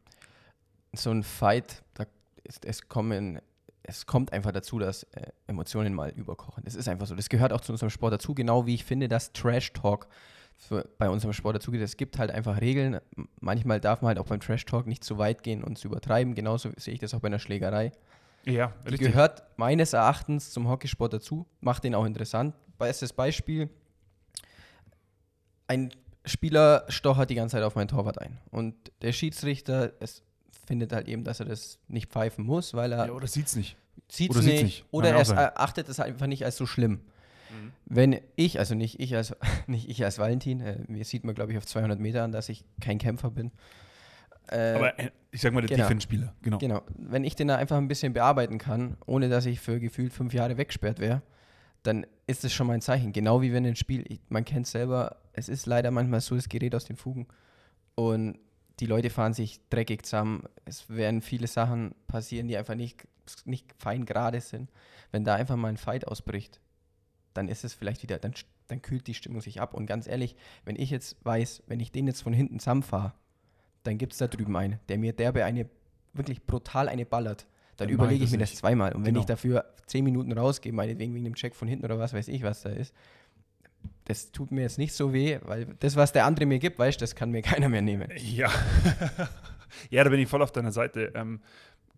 so 0.95 1.11
ein 1.11 1.23
Fight, 1.23 1.83
da 1.93 2.05
ist, 2.43 2.65
es, 2.65 2.87
kommen, 2.87 3.39
es 3.83 4.05
kommt 4.05 4.33
einfach 4.33 4.51
dazu, 4.51 4.79
dass 4.79 5.03
äh, 5.03 5.27
Emotionen 5.47 5.93
mal 5.93 6.09
überkochen. 6.11 6.63
Das 6.65 6.75
ist 6.75 6.87
einfach 6.87 7.07
so. 7.07 7.15
Das 7.15 7.29
gehört 7.29 7.53
auch 7.53 7.61
zu 7.61 7.71
unserem 7.71 7.89
Sport 7.89 8.13
dazu, 8.13 8.33
genau 8.33 8.65
wie 8.65 8.75
ich 8.75 8.83
finde, 8.85 9.07
dass 9.07 9.33
Trash 9.33 9.73
Talk 9.73 10.07
für, 10.57 10.87
bei 10.97 11.09
unserem 11.09 11.33
Sport 11.33 11.57
dazu 11.57 11.71
geht. 11.71 11.81
Es 11.81 11.97
gibt 11.97 12.17
halt 12.17 12.31
einfach 12.31 12.61
Regeln. 12.61 12.99
Manchmal 13.39 13.79
darf 13.79 14.01
man 14.01 14.09
halt 14.09 14.19
auch 14.19 14.27
beim 14.27 14.39
Trash 14.39 14.65
Talk 14.65 14.87
nicht 14.87 15.03
zu 15.03 15.17
weit 15.17 15.43
gehen 15.43 15.63
und 15.63 15.77
zu 15.77 15.87
übertreiben. 15.87 16.35
Genauso 16.35 16.71
sehe 16.77 16.93
ich 16.93 16.99
das 16.99 17.13
auch 17.13 17.19
bei 17.19 17.27
einer 17.27 17.39
Schlägerei. 17.39 17.91
Ja, 18.45 18.73
Die 18.85 18.89
richtig. 18.89 19.11
gehört 19.11 19.43
meines 19.57 19.93
Erachtens 19.93 20.51
zum 20.51 20.67
Hockeysport 20.69 21.13
dazu, 21.13 21.47
macht 21.61 21.83
den 21.83 21.95
auch 21.95 22.05
interessant. 22.05 22.53
Bestes 22.77 23.11
Beispiel: 23.11 23.69
Ein 25.67 25.91
Spieler 26.25 26.85
stochert 26.89 27.29
die 27.29 27.35
ganze 27.35 27.53
Zeit 27.53 27.63
auf 27.63 27.75
meinen 27.75 27.87
Torwart 27.87 28.19
ein. 28.21 28.37
Und 28.51 28.75
der 29.01 29.13
Schiedsrichter 29.13 29.93
es 29.99 30.23
findet 30.65 30.93
halt 30.93 31.07
eben, 31.07 31.23
dass 31.23 31.39
er 31.39 31.45
das 31.45 31.79
nicht 31.87 32.11
pfeifen 32.11 32.45
muss, 32.45 32.73
weil 32.73 32.91
er. 32.91 33.07
Ja, 33.07 33.11
oder 33.11 33.27
sieht 33.27 33.47
es 33.47 33.55
nicht. 33.55 33.77
Sieht 34.07 34.35
es 34.35 34.45
nicht, 34.45 34.63
nicht. 34.63 34.85
Oder 34.91 35.11
er 35.11 35.59
achtet 35.59 35.89
es 35.89 35.99
einfach 35.99 36.27
nicht 36.27 36.45
als 36.45 36.57
so 36.57 36.65
schlimm. 36.65 37.01
Mhm. 37.49 37.71
Wenn 37.85 38.21
ich, 38.35 38.59
also 38.59 38.75
nicht 38.75 38.99
ich 38.99 39.15
als, 39.15 39.35
nicht 39.67 39.89
ich 39.89 40.03
als 40.03 40.19
Valentin, 40.19 40.61
äh, 40.61 40.79
mir 40.87 41.05
sieht 41.05 41.23
man, 41.23 41.35
glaube 41.35 41.51
ich, 41.51 41.57
auf 41.57 41.65
200 41.65 41.99
Meter 41.99 42.23
an, 42.23 42.31
dass 42.31 42.49
ich 42.49 42.65
kein 42.81 42.97
Kämpfer 42.97 43.31
bin. 43.31 43.51
Äh, 44.47 44.73
Aber 44.75 44.99
äh, 44.99 45.11
ich 45.31 45.41
sag 45.41 45.53
mal, 45.53 45.61
der 45.61 45.69
genau, 45.69 45.83
Defense-Spieler, 45.83 46.33
genau. 46.41 46.57
Genau. 46.59 46.81
Wenn 46.95 47.23
ich 47.23 47.35
den 47.35 47.47
da 47.47 47.55
einfach 47.55 47.77
ein 47.77 47.87
bisschen 47.87 48.13
bearbeiten 48.13 48.57
kann, 48.57 48.97
ohne 49.05 49.29
dass 49.29 49.45
ich 49.45 49.59
für 49.59 49.79
gefühlt 49.79 50.13
fünf 50.13 50.33
Jahre 50.33 50.57
weggesperrt 50.57 50.99
wäre, 50.99 51.21
dann 51.83 52.05
ist 52.27 52.43
das 52.43 52.53
schon 52.53 52.67
mal 52.67 52.73
ein 52.73 52.81
Zeichen. 52.81 53.11
Genau 53.11 53.41
wie 53.41 53.53
wenn 53.53 53.65
ein 53.65 53.75
Spiel, 53.75 54.05
ich, 54.07 54.19
man 54.29 54.45
kennt 54.45 54.65
es 54.65 54.71
selber, 54.71 55.17
es 55.33 55.49
ist 55.49 55.65
leider 55.65 55.91
manchmal 55.91 56.21
so, 56.21 56.35
es 56.35 56.49
gerät 56.49 56.75
aus 56.75 56.85
den 56.85 56.95
Fugen 56.95 57.27
und 57.95 58.37
die 58.79 58.85
Leute 58.85 59.09
fahren 59.09 59.33
sich 59.33 59.61
dreckig 59.69 60.05
zusammen. 60.05 60.43
Es 60.65 60.89
werden 60.89 61.21
viele 61.21 61.47
Sachen 61.47 61.95
passieren, 62.07 62.47
die 62.47 62.57
einfach 62.57 62.75
nicht, 62.75 63.07
nicht 63.45 63.73
fein 63.77 64.05
gerade 64.05 64.41
sind. 64.41 64.69
Wenn 65.11 65.23
da 65.23 65.35
einfach 65.35 65.55
mal 65.55 65.69
ein 65.69 65.77
Fight 65.77 66.07
ausbricht, 66.07 66.59
dann 67.33 67.47
ist 67.47 67.63
es 67.63 67.73
vielleicht 67.73 68.03
wieder, 68.03 68.17
dann, 68.17 68.33
dann 68.67 68.81
kühlt 68.81 69.07
die 69.07 69.13
Stimmung 69.13 69.41
sich 69.41 69.61
ab. 69.61 69.73
Und 69.73 69.85
ganz 69.85 70.07
ehrlich, 70.07 70.35
wenn 70.65 70.75
ich 70.75 70.89
jetzt 70.89 71.17
weiß, 71.23 71.63
wenn 71.67 71.79
ich 71.79 71.91
den 71.91 72.07
jetzt 72.07 72.21
von 72.21 72.33
hinten 72.33 72.59
zusammenfahre, 72.59 73.13
dann 73.83 73.97
gibt 73.97 74.13
es 74.13 74.19
da 74.19 74.27
drüben 74.27 74.55
einen, 74.57 74.79
der 74.89 74.97
mir 74.97 75.13
derbe 75.13 75.45
eine, 75.45 75.69
wirklich 76.13 76.45
brutal 76.45 76.89
eine 76.89 77.05
ballert. 77.05 77.47
Dann, 77.77 77.87
dann 77.87 77.93
überlege 77.93 78.23
ich 78.23 78.31
mir 78.31 78.37
nicht. 78.37 78.53
das 78.53 78.59
zweimal. 78.59 78.93
Und 78.93 79.05
wenn 79.05 79.13
genau. 79.13 79.19
ich 79.21 79.25
dafür 79.25 79.65
zehn 79.85 80.03
Minuten 80.03 80.31
rausgehe, 80.31 80.71
meinetwegen 80.71 81.13
wegen 81.13 81.25
dem 81.25 81.35
Check 81.35 81.55
von 81.55 81.67
hinten 81.67 81.85
oder 81.85 81.99
was 81.99 82.13
weiß 82.13 82.29
ich, 82.29 82.41
was 82.43 82.61
da 82.61 82.69
ist, 82.69 82.93
das 84.05 84.31
tut 84.31 84.51
mir 84.51 84.61
jetzt 84.61 84.77
nicht 84.77 84.93
so 84.93 85.13
weh, 85.13 85.39
weil 85.43 85.65
das, 85.79 85.95
was 85.95 86.13
der 86.13 86.25
andere 86.25 86.45
mir 86.45 86.59
gibt, 86.59 86.79
weißt 86.79 86.99
du, 86.99 87.03
das 87.03 87.15
kann 87.15 87.31
mir 87.31 87.41
keiner 87.43 87.69
mehr 87.69 87.81
nehmen. 87.81 88.09
Ja. 88.15 88.49
ja, 89.89 90.03
da 90.03 90.09
bin 90.09 90.19
ich 90.19 90.29
voll 90.29 90.41
auf 90.41 90.51
deiner 90.51 90.71
Seite. 90.71 91.11
Ähm, 91.15 91.41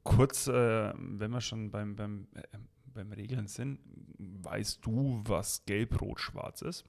kurz, 0.03 0.47
äh, 0.47 0.93
wenn 0.95 1.31
wir 1.31 1.41
schon 1.41 1.69
beim, 1.69 1.95
beim, 1.95 2.27
äh, 2.33 2.57
beim 2.93 3.11
Regeln 3.11 3.47
sind, 3.47 3.79
weißt 4.17 4.85
du, 4.85 5.21
was 5.25 5.65
gelb, 5.65 6.01
rot, 6.01 6.19
schwarz 6.19 6.61
ist? 6.61 6.85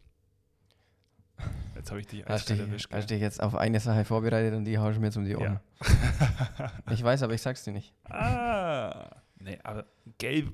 Jetzt 1.76 1.90
habe 1.90 2.00
ich 2.00 2.06
dich 2.06 2.24
hast 2.26 2.48
dich, 2.48 2.58
erwischt. 2.58 2.92
Hast 2.92 3.10
dich 3.10 3.20
jetzt 3.20 3.40
auf 3.40 3.54
eine 3.54 3.78
Sache 3.78 4.04
vorbereitet 4.04 4.54
und 4.54 4.64
die 4.64 4.78
haust 4.78 4.96
du 4.96 5.00
mir 5.00 5.06
jetzt 5.06 5.16
um 5.16 5.24
die 5.24 5.36
Ohren. 5.36 5.60
Ja. 5.80 6.72
ich 6.90 7.02
weiß, 7.02 7.22
aber 7.22 7.34
ich 7.34 7.42
sag's 7.42 7.62
dir 7.62 7.72
nicht. 7.72 7.94
Ah, 8.10 9.16
nee, 9.38 9.58
aber 9.62 9.86
gelb, 10.18 10.52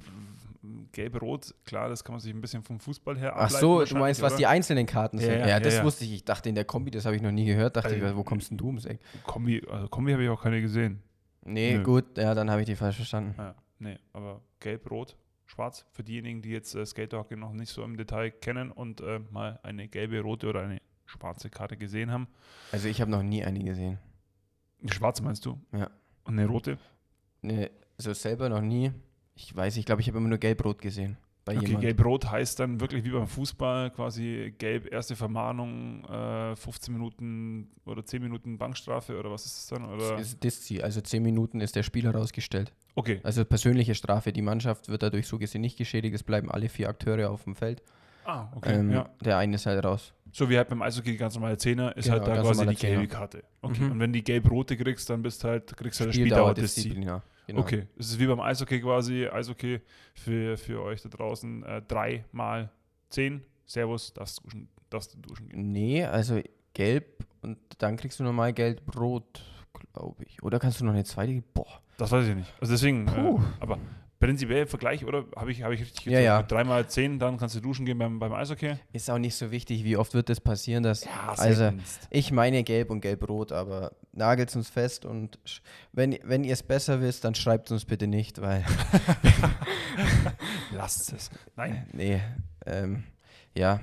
gelb-rot, 0.92 1.54
klar, 1.64 1.88
das 1.88 2.04
kann 2.04 2.14
man 2.14 2.20
sich 2.20 2.32
ein 2.32 2.40
bisschen 2.40 2.62
vom 2.62 2.80
Fußball 2.80 3.18
her 3.18 3.34
Ach 3.36 3.50
so, 3.50 3.84
du 3.84 3.96
meinst, 3.96 4.20
oder? 4.20 4.30
was 4.30 4.36
die 4.36 4.46
einzelnen 4.46 4.86
Karten 4.86 5.18
sind? 5.18 5.30
Ja, 5.30 5.38
ja, 5.38 5.48
ja 5.48 5.60
das 5.60 5.76
ja, 5.76 5.84
wusste 5.84 6.04
ich. 6.04 6.12
Ich 6.12 6.24
dachte 6.24 6.48
in 6.48 6.54
der 6.54 6.64
Kombi, 6.64 6.90
das 6.90 7.04
habe 7.04 7.16
ich 7.16 7.22
noch 7.22 7.32
nie 7.32 7.44
gehört. 7.44 7.76
Dachte 7.76 7.94
also, 7.94 8.06
ich, 8.06 8.16
wo 8.16 8.24
kommst 8.24 8.50
denn 8.50 8.58
du 8.58 8.66
ums 8.66 8.84
Eck? 8.84 9.00
Kombi, 9.24 9.62
also 9.68 9.88
Kombi 9.88 10.12
habe 10.12 10.22
ich 10.24 10.28
auch 10.28 10.42
keine 10.42 10.60
gesehen. 10.60 11.02
Nee, 11.44 11.76
Nö. 11.76 11.82
gut, 11.82 12.16
ja, 12.16 12.34
dann 12.34 12.50
habe 12.50 12.62
ich 12.62 12.66
die 12.66 12.76
falsch 12.76 12.96
verstanden. 12.96 13.34
Ja, 13.36 13.54
nee, 13.78 13.98
aber 14.12 14.40
gelb-rot, 14.60 15.16
schwarz, 15.44 15.84
für 15.92 16.02
diejenigen, 16.02 16.42
die 16.42 16.50
jetzt 16.50 16.74
äh, 16.74 16.86
Skaterhockey 16.86 17.36
noch 17.36 17.52
nicht 17.52 17.70
so 17.70 17.82
im 17.82 17.96
Detail 17.96 18.30
kennen 18.30 18.70
und 18.70 19.00
äh, 19.00 19.20
mal 19.30 19.60
eine 19.62 19.88
gelbe, 19.88 20.20
rote 20.20 20.48
oder 20.48 20.62
eine 20.62 20.80
schwarze 21.06 21.50
Karte 21.50 21.76
gesehen 21.76 22.10
haben. 22.10 22.28
Also 22.72 22.88
ich 22.88 23.00
habe 23.00 23.10
noch 23.10 23.22
nie 23.22 23.44
eine 23.44 23.62
gesehen. 23.62 23.98
Eine 24.80 24.92
schwarze 24.92 25.22
meinst 25.22 25.44
du? 25.44 25.60
Ja. 25.72 25.90
Und 26.24 26.38
eine 26.38 26.46
rote? 26.46 26.78
Nee, 27.42 27.70
also 27.98 28.12
selber 28.14 28.48
noch 28.48 28.62
nie. 28.62 28.92
Ich 29.34 29.54
weiß, 29.54 29.76
ich 29.76 29.86
glaube, 29.86 30.00
ich 30.00 30.08
habe 30.08 30.18
immer 30.18 30.28
nur 30.28 30.38
gelb-rot 30.38 30.80
gesehen. 30.80 31.16
Bei 31.44 31.58
okay, 31.58 31.76
gelb-rot 31.78 32.30
heißt 32.30 32.58
dann 32.58 32.80
wirklich 32.80 33.04
wie 33.04 33.10
beim 33.10 33.26
Fußball 33.26 33.90
quasi 33.90 34.54
gelb, 34.56 34.90
erste 34.90 35.14
Vermahnung, 35.14 36.02
äh, 36.06 36.56
15 36.56 36.94
Minuten 36.94 37.68
oder 37.84 38.04
10 38.04 38.22
Minuten 38.22 38.56
Bankstrafe 38.56 39.18
oder 39.18 39.30
was 39.30 39.44
ist 39.44 39.56
das 39.56 39.78
dann? 39.78 39.90
Oder? 39.90 40.16
Das 40.16 40.28
ist 40.28 40.42
Diszi, 40.42 40.80
also 40.80 41.02
10 41.02 41.22
Minuten 41.22 41.60
ist 41.60 41.76
der 41.76 41.82
Spieler 41.82 42.12
rausgestellt. 42.12 42.72
Okay. 42.94 43.20
Also 43.24 43.44
persönliche 43.44 43.94
Strafe, 43.94 44.32
die 44.32 44.40
Mannschaft 44.40 44.88
wird 44.88 45.02
dadurch 45.02 45.26
so 45.26 45.38
gesehen 45.38 45.60
nicht 45.60 45.76
geschädigt, 45.76 46.14
es 46.14 46.22
bleiben 46.22 46.50
alle 46.50 46.70
vier 46.70 46.88
Akteure 46.88 47.28
auf 47.28 47.44
dem 47.44 47.56
Feld. 47.56 47.82
Ah, 48.24 48.48
okay. 48.54 48.78
Ähm, 48.78 48.90
ja. 48.90 49.10
Der 49.22 49.36
eine 49.36 49.56
ist 49.56 49.66
halt 49.66 49.84
raus. 49.84 50.14
So 50.32 50.48
wie 50.48 50.56
halt 50.56 50.68
beim 50.68 50.80
Eishockey 50.80 51.16
ganz 51.16 51.34
normale 51.34 51.58
Zehner 51.58 51.94
ist 51.94 52.06
genau, 52.06 52.18
halt 52.18 52.26
da 52.26 52.40
quasi 52.40 52.66
die 52.66 52.74
gelbe 52.74 53.06
Karte. 53.06 53.44
Okay. 53.60 53.82
Mhm. 53.82 53.92
Und 53.92 54.00
wenn 54.00 54.12
die 54.14 54.24
gelb-rote 54.24 54.78
kriegst, 54.78 55.10
dann 55.10 55.22
bist 55.22 55.44
halt, 55.44 55.76
kriegst 55.76 56.00
du 56.00 56.04
halt 56.04 56.14
Spieldauer 56.14 56.54
Disziplin. 56.54 57.20
Genau. 57.46 57.60
Okay, 57.60 57.86
es 57.98 58.10
ist 58.10 58.18
wie 58.18 58.26
beim 58.26 58.40
Eishockey 58.40 58.80
quasi. 58.80 59.26
Eishockey 59.26 59.80
für, 60.14 60.56
für 60.56 60.82
euch 60.82 61.02
da 61.02 61.08
draußen 61.08 61.62
äh, 61.64 61.82
drei 61.82 62.24
mal 62.32 62.70
zehn. 63.10 63.42
Servus, 63.66 64.12
darfst 64.12 64.38
du 64.38 64.42
duschen, 64.44 64.68
darfst 64.90 65.14
du 65.14 65.18
duschen 65.18 65.48
gehen. 65.48 65.72
Nee, 65.72 66.04
also 66.04 66.40
gelb 66.72 67.26
und 67.42 67.58
dann 67.78 67.96
kriegst 67.96 68.18
du 68.20 68.24
normal 68.24 68.52
gelb-rot, 68.52 69.42
glaube 69.92 70.24
ich. 70.24 70.42
Oder 70.42 70.58
kannst 70.58 70.80
du 70.80 70.84
noch 70.84 70.92
eine 70.92 71.04
zweite? 71.04 71.42
Boah. 71.52 71.80
Das 71.96 72.10
weiß 72.10 72.26
ich 72.26 72.34
nicht. 72.34 72.52
Also 72.60 72.72
deswegen, 72.72 73.06
äh, 73.08 73.38
aber 73.60 73.78
prinzipiell 74.24 74.66
Vergleich, 74.66 75.04
oder? 75.04 75.24
Habe 75.36 75.52
ich, 75.52 75.62
hab 75.62 75.72
ich 75.72 75.80
richtig 75.80 76.04
gesagt? 76.04 76.12
Ja, 76.12 76.20
ja. 76.20 76.42
Dreimal 76.42 76.88
zehn, 76.88 77.18
dann 77.18 77.36
kannst 77.36 77.54
du 77.54 77.60
duschen 77.60 77.84
gehen 77.84 77.98
beim, 77.98 78.18
beim 78.18 78.32
Eishockey. 78.32 78.76
Ist 78.92 79.10
auch 79.10 79.18
nicht 79.18 79.34
so 79.34 79.50
wichtig, 79.50 79.84
wie 79.84 79.96
oft 79.96 80.14
wird 80.14 80.28
das 80.28 80.40
passieren, 80.40 80.82
dass. 80.82 81.04
Ja, 81.04 81.34
also, 81.36 81.72
ich 82.10 82.32
meine 82.32 82.64
gelb 82.64 82.90
und 82.90 83.00
gelb-rot, 83.00 83.52
aber 83.52 83.92
nagelt 84.12 84.54
uns 84.56 84.70
fest 84.70 85.04
und 85.04 85.38
wenn, 85.92 86.18
wenn 86.22 86.44
ihr 86.44 86.54
es 86.54 86.62
besser 86.62 87.00
wisst, 87.00 87.24
dann 87.24 87.34
schreibt 87.34 87.66
es 87.66 87.72
uns 87.72 87.84
bitte 87.84 88.06
nicht, 88.06 88.40
weil. 88.40 88.64
Lasst 90.72 91.12
es. 91.12 91.30
Nein. 91.56 91.86
Nee. 91.92 92.20
Ähm, 92.66 93.04
ja. 93.54 93.80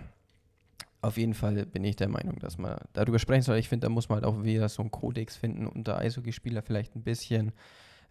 Auf 1.03 1.17
jeden 1.17 1.33
Fall 1.33 1.65
bin 1.65 1.83
ich 1.83 1.95
der 1.95 2.09
Meinung, 2.09 2.37
dass 2.39 2.59
man 2.59 2.77
darüber 2.93 3.17
sprechen 3.17 3.41
soll. 3.41 3.57
Ich 3.57 3.69
finde, 3.69 3.87
da 3.87 3.89
muss 3.89 4.07
man 4.09 4.17
halt 4.17 4.25
auch 4.25 4.43
wieder 4.43 4.69
so 4.69 4.83
einen 4.83 4.91
Kodex 4.91 5.35
finden 5.35 5.65
unter 5.65 5.97
Eishockeyspieler 5.97 6.61
vielleicht 6.61 6.95
ein 6.95 7.03
bisschen 7.03 7.53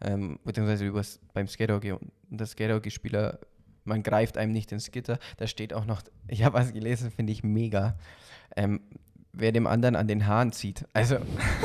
ähm, 0.03 0.39
beziehungsweise 0.45 0.87
übers, 0.87 1.21
beim 1.35 1.47
Skaterhockey 1.47 1.93
und 1.93 2.11
der 2.29 2.47
Skaterhockey-Spieler, 2.47 3.39
man 3.85 4.03
greift 4.03 4.39
einem 4.39 4.53
nicht 4.53 4.73
ins 4.73 4.91
Gitter. 4.91 5.19
Da 5.37 5.47
steht 5.47 5.75
auch 5.75 5.85
noch, 5.85 6.03
ich 6.29 6.45
habe 6.45 6.59
was 6.59 6.73
gelesen, 6.73 7.11
finde 7.11 7.33
ich 7.33 7.43
mega. 7.43 7.97
Ähm, 8.57 8.81
wer 9.33 9.53
dem 9.53 9.67
anderen 9.67 9.97
an 9.97 10.09
den 10.09 10.27
Haaren 10.27 10.53
zieht. 10.53 10.87
Also, 10.93 11.19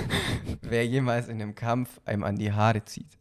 wer 0.62 0.86
jemals 0.86 1.28
in 1.28 1.42
einem 1.42 1.56
Kampf 1.56 2.00
einem 2.06 2.24
an 2.24 2.36
die 2.36 2.52
Haare 2.52 2.84
zieht. 2.86 3.18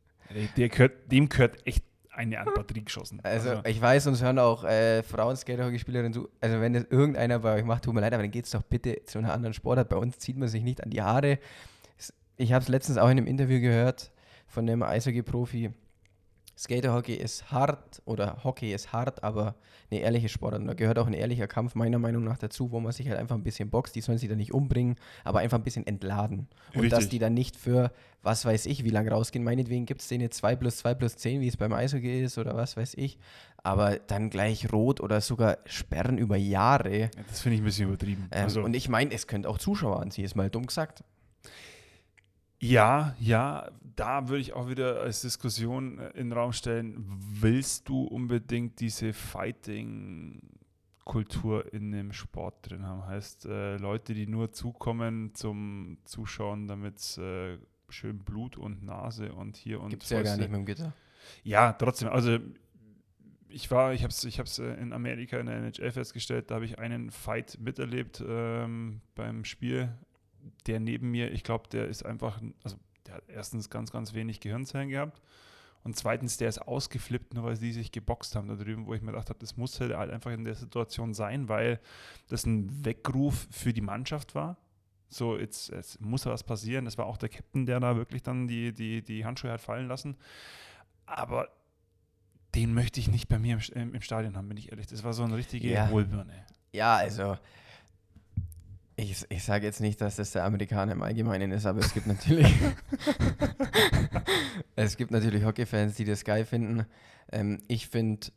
Gehört, 0.56 1.10
dem 1.12 1.28
gehört 1.28 1.64
echt 1.66 1.84
eine 2.10 2.38
an 2.38 2.48
Batterie 2.54 2.84
geschossen. 2.84 3.20
Also, 3.22 3.50
also, 3.50 3.62
ich 3.64 3.80
weiß, 3.80 4.06
uns 4.06 4.22
hören 4.22 4.38
auch 4.38 4.64
äh, 4.64 5.02
Frauen-Skaterhockey-Spielerinnen 5.02 6.12
zu. 6.12 6.28
Also, 6.40 6.60
wenn 6.60 6.72
das 6.72 6.84
irgendeiner 6.90 7.38
bei 7.38 7.56
euch 7.56 7.64
macht, 7.64 7.84
tut 7.84 7.94
mir 7.94 8.00
leid, 8.00 8.12
aber 8.12 8.22
dann 8.22 8.30
geht 8.30 8.46
es 8.46 8.50
doch 8.50 8.62
bitte 8.62 9.04
zu 9.04 9.18
einer 9.18 9.32
anderen 9.32 9.54
Sportart. 9.54 9.88
Bei 9.88 9.96
uns 9.96 10.18
zieht 10.18 10.36
man 10.36 10.48
sich 10.48 10.62
nicht 10.62 10.82
an 10.82 10.90
die 10.90 11.02
Haare. 11.02 11.38
Ich 12.36 12.52
habe 12.52 12.62
es 12.62 12.68
letztens 12.68 12.98
auch 12.98 13.08
in 13.08 13.18
einem 13.18 13.26
Interview 13.28 13.60
gehört 13.60 14.10
von 14.54 14.66
dem 14.66 14.82
Eishockey-Profi. 14.82 15.70
Skaterhockey 16.56 17.14
ist 17.14 17.50
hart 17.50 18.00
oder 18.04 18.44
Hockey 18.44 18.72
ist 18.72 18.92
hart, 18.92 19.24
aber 19.24 19.56
eine 19.90 20.00
ehrliche 20.00 20.28
Sportart. 20.28 20.60
Und 20.60 20.68
da 20.68 20.74
gehört 20.74 21.00
auch 21.00 21.08
ein 21.08 21.12
ehrlicher 21.12 21.48
Kampf 21.48 21.74
meiner 21.74 21.98
Meinung 21.98 22.22
nach 22.22 22.38
dazu, 22.38 22.70
wo 22.70 22.78
man 22.78 22.92
sich 22.92 23.08
halt 23.08 23.18
einfach 23.18 23.34
ein 23.34 23.42
bisschen 23.42 23.70
boxt. 23.70 23.96
Die 23.96 24.00
sollen 24.00 24.18
sich 24.18 24.28
da 24.28 24.36
nicht 24.36 24.54
umbringen, 24.54 24.94
aber 25.24 25.40
einfach 25.40 25.58
ein 25.58 25.64
bisschen 25.64 25.84
entladen. 25.84 26.46
Und 26.72 26.82
Richtig. 26.82 26.90
dass 26.90 27.08
die 27.08 27.18
dann 27.18 27.34
nicht 27.34 27.56
für, 27.56 27.90
was 28.22 28.44
weiß 28.44 28.66
ich, 28.66 28.84
wie 28.84 28.90
lange 28.90 29.10
rausgehen. 29.10 29.44
Meinetwegen 29.44 29.84
gibt 29.84 30.00
es 30.00 30.06
denen 30.06 30.30
2 30.30 30.54
plus 30.54 30.76
2 30.76 30.94
plus 30.94 31.16
10, 31.16 31.40
wie 31.40 31.48
es 31.48 31.56
beim 31.56 31.72
Eishockey 31.72 32.22
ist 32.22 32.38
oder 32.38 32.54
was 32.54 32.76
weiß 32.76 32.94
ich. 32.94 33.18
Aber 33.64 33.98
dann 33.98 34.30
gleich 34.30 34.72
rot 34.72 35.00
oder 35.00 35.20
sogar 35.20 35.58
sperren 35.64 36.18
über 36.18 36.36
Jahre. 36.36 37.00
Ja, 37.00 37.08
das 37.28 37.40
finde 37.40 37.56
ich 37.56 37.62
ein 37.62 37.64
bisschen 37.64 37.88
übertrieben. 37.88 38.28
Ähm, 38.30 38.44
also. 38.44 38.62
Und 38.62 38.76
ich 38.76 38.88
meine, 38.88 39.12
es 39.12 39.26
könnte 39.26 39.48
auch 39.48 39.58
Zuschauer 39.58 40.00
anziehen, 40.00 40.24
ist 40.24 40.36
mal 40.36 40.50
dumm 40.50 40.66
gesagt. 40.66 41.02
Ja, 42.64 43.14
ja, 43.20 43.70
da 43.94 44.28
würde 44.28 44.40
ich 44.40 44.54
auch 44.54 44.70
wieder 44.70 45.02
als 45.02 45.20
Diskussion 45.20 45.98
äh, 45.98 46.08
in 46.12 46.30
den 46.30 46.32
Raum 46.32 46.54
stellen, 46.54 47.04
willst 47.06 47.90
du 47.90 48.04
unbedingt 48.04 48.80
diese 48.80 49.12
Fighting-Kultur 49.12 51.74
in 51.74 51.92
dem 51.92 52.14
Sport 52.14 52.70
drin 52.70 52.86
haben? 52.86 53.06
Heißt, 53.06 53.44
äh, 53.44 53.76
Leute, 53.76 54.14
die 54.14 54.26
nur 54.26 54.52
zukommen 54.52 55.34
zum 55.34 55.98
Zuschauen, 56.06 56.66
damit 56.66 57.00
es 57.00 57.18
äh, 57.18 57.58
schön 57.90 58.20
Blut 58.20 58.56
und 58.56 58.82
Nase 58.82 59.34
und 59.34 59.56
hier 59.56 59.82
und 59.82 59.90
Gibt 59.90 60.04
es 60.04 60.08
ja 60.08 60.22
gar 60.22 60.38
nicht 60.38 60.48
mit 60.48 60.58
dem 60.58 60.64
Gitter. 60.64 60.94
Ja, 61.42 61.74
trotzdem, 61.74 62.08
also 62.08 62.38
ich 63.50 63.70
war, 63.70 63.92
ich 63.92 64.04
habe 64.04 64.10
es 64.10 64.24
ich 64.24 64.38
hab's 64.38 64.58
in 64.58 64.94
Amerika 64.94 65.38
in 65.38 65.44
der 65.46 65.56
NHL 65.56 65.92
festgestellt, 65.92 66.50
da 66.50 66.54
habe 66.54 66.64
ich 66.64 66.78
einen 66.78 67.10
Fight 67.10 67.58
miterlebt 67.60 68.24
ähm, 68.26 69.02
beim 69.14 69.44
Spiel, 69.44 69.92
der 70.66 70.80
neben 70.80 71.10
mir, 71.10 71.32
ich 71.32 71.42
glaube, 71.42 71.68
der 71.68 71.88
ist 71.88 72.04
einfach, 72.04 72.40
also 72.62 72.76
der 73.06 73.14
hat 73.14 73.24
erstens 73.28 73.70
ganz, 73.70 73.90
ganz 73.90 74.14
wenig 74.14 74.40
Gehirnzellen 74.40 74.88
gehabt 74.88 75.20
und 75.84 75.94
zweitens, 75.96 76.38
der 76.38 76.48
ist 76.48 76.58
ausgeflippt, 76.60 77.34
nur 77.34 77.44
weil 77.44 77.56
sie 77.56 77.70
sich 77.70 77.92
geboxt 77.92 78.34
haben 78.34 78.48
da 78.48 78.54
drüben, 78.54 78.86
wo 78.86 78.94
ich 78.94 79.02
mir 79.02 79.12
gedacht 79.12 79.28
habe, 79.28 79.38
das 79.38 79.58
muss 79.58 79.78
halt 79.80 79.92
einfach 79.92 80.30
in 80.32 80.44
der 80.44 80.54
Situation 80.54 81.12
sein, 81.12 81.50
weil 81.50 81.78
das 82.28 82.46
ein 82.46 82.86
Weckruf 82.86 83.46
für 83.50 83.74
die 83.74 83.82
Mannschaft 83.82 84.34
war. 84.34 84.56
So, 85.10 85.38
jetzt, 85.38 85.68
jetzt 85.68 86.00
muss 86.00 86.24
was 86.24 86.42
passieren. 86.42 86.86
Das 86.86 86.96
war 86.96 87.04
auch 87.04 87.18
der 87.18 87.28
Captain, 87.28 87.66
der 87.66 87.80
da 87.80 87.96
wirklich 87.96 88.22
dann 88.22 88.48
die, 88.48 88.72
die, 88.72 89.02
die 89.02 89.26
Handschuhe 89.26 89.52
hat 89.52 89.60
fallen 89.60 89.86
lassen. 89.86 90.16
Aber 91.04 91.50
den 92.54 92.72
möchte 92.72 92.98
ich 92.98 93.08
nicht 93.08 93.28
bei 93.28 93.38
mir 93.38 93.58
im, 93.74 93.94
im 93.94 94.00
Stadion 94.00 94.38
haben, 94.38 94.48
bin 94.48 94.56
ich 94.56 94.70
ehrlich. 94.70 94.86
Das 94.86 95.04
war 95.04 95.12
so 95.12 95.22
eine 95.22 95.36
richtige 95.36 95.68
ja. 95.68 95.90
Wohlbirne. 95.90 96.46
Ja, 96.72 96.96
also 96.96 97.36
ich, 98.96 99.24
ich 99.28 99.44
sage 99.44 99.66
jetzt 99.66 99.80
nicht, 99.80 100.00
dass 100.00 100.16
das 100.16 100.32
der 100.32 100.44
Amerikaner 100.44 100.92
im 100.92 101.02
Allgemeinen 101.02 101.50
ist, 101.52 101.66
aber 101.66 101.80
es 101.80 101.92
gibt 101.92 102.06
natürlich 102.06 102.52
es 104.76 104.96
gibt 104.96 105.10
natürlich 105.10 105.44
Hockey-Fans, 105.44 105.96
die 105.96 106.04
das 106.04 106.24
geil 106.24 106.44
finden. 106.44 106.86
Ähm, 107.32 107.60
ich 107.68 107.88
finde, 107.88 108.28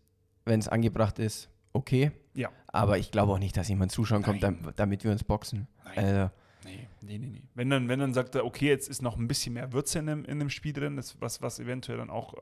wenn 0.46 0.60
es 0.60 0.68
angebracht 0.68 1.20
ist, 1.20 1.50
okay. 1.74 2.12
Ja. 2.34 2.50
Aber 2.68 2.98
ich 2.98 3.12
glaube 3.12 3.34
auch 3.34 3.40
nicht, 3.40 3.56
dass 3.58 3.68
jemand 3.68 3.92
zuschauen 3.92 4.24
Nein. 4.26 4.40
kommt, 4.40 4.80
damit 4.80 5.04
wir 5.04 5.12
uns 5.12 5.24
boxen. 5.24 5.68
Nein. 5.84 6.06
Also, 6.06 6.32
nee, 6.66 6.88
nee, 7.02 7.18
nee, 7.18 7.28
nee. 7.28 7.44
Wenn 7.54 7.70
dann, 7.70 7.88
wenn 7.88 8.00
dann 8.00 8.14
sagt 8.14 8.36
er, 8.36 8.46
okay, 8.46 8.68
jetzt 8.68 8.90
ist 8.90 9.02
noch 9.02 9.18
ein 9.18 9.28
bisschen 9.28 9.54
mehr 9.54 9.74
Würze 9.74 10.00
in 10.00 10.08
dem, 10.08 10.26
in 10.26 10.40
dem 10.40 10.50
Spiel 10.50 10.74
drin, 10.74 10.96
das, 10.96 11.20
was, 11.20 11.42
was 11.42 11.60
eventuell 11.60 11.98
dann 11.98 12.10
auch 12.10 12.34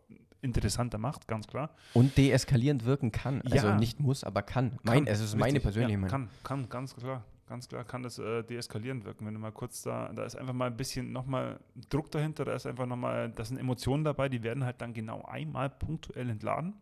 interessanter 0.42 0.98
macht, 1.00 1.28
ganz 1.28 1.48
klar. 1.48 1.76
Und 1.94 2.18
deeskalierend 2.18 2.86
wirken 2.86 3.12
kann. 3.12 3.42
Also 3.42 3.68
ja. 3.68 3.78
nicht 3.78 4.00
muss, 4.00 4.24
aber 4.24 4.42
kann. 4.42 4.72
kann 4.72 4.80
mein, 4.84 5.08
es 5.08 5.20
ist 5.20 5.36
meine 5.36 5.60
persönliche 5.60 5.94
ja, 5.94 5.98
Meinung. 5.98 6.12
Kann, 6.12 6.30
kann, 6.44 6.70
ganz 6.70 6.96
klar 6.96 7.26
ganz 7.48 7.68
klar 7.68 7.84
kann 7.84 8.04
das 8.04 8.20
äh, 8.20 8.44
deeskalierend 8.44 9.06
wirken. 9.06 9.26
Wenn 9.26 9.34
du 9.34 9.40
mal 9.40 9.52
kurz 9.52 9.82
da, 9.82 10.12
da 10.14 10.26
ist 10.26 10.36
einfach 10.36 10.54
mal 10.54 10.68
ein 10.68 10.78
bisschen 10.78 11.12
nochmal 11.12 11.60
Druck 11.90 12.12
dahinter, 12.12 12.46
da 12.46 12.54
ist 12.54 12.66
einfach 12.66 12.86
nochmal, 12.86 13.32
da 13.32 13.46
sind 13.46 13.58
Emotionen 13.58 14.04
dabei, 14.04 14.30
die 14.30 14.44
werden 14.44 14.64
halt 14.64 14.82
dann 14.82 14.94
genau 14.94 15.24
einmal 15.24 15.70
punktuell 15.70 16.30
entladen. 16.30 16.74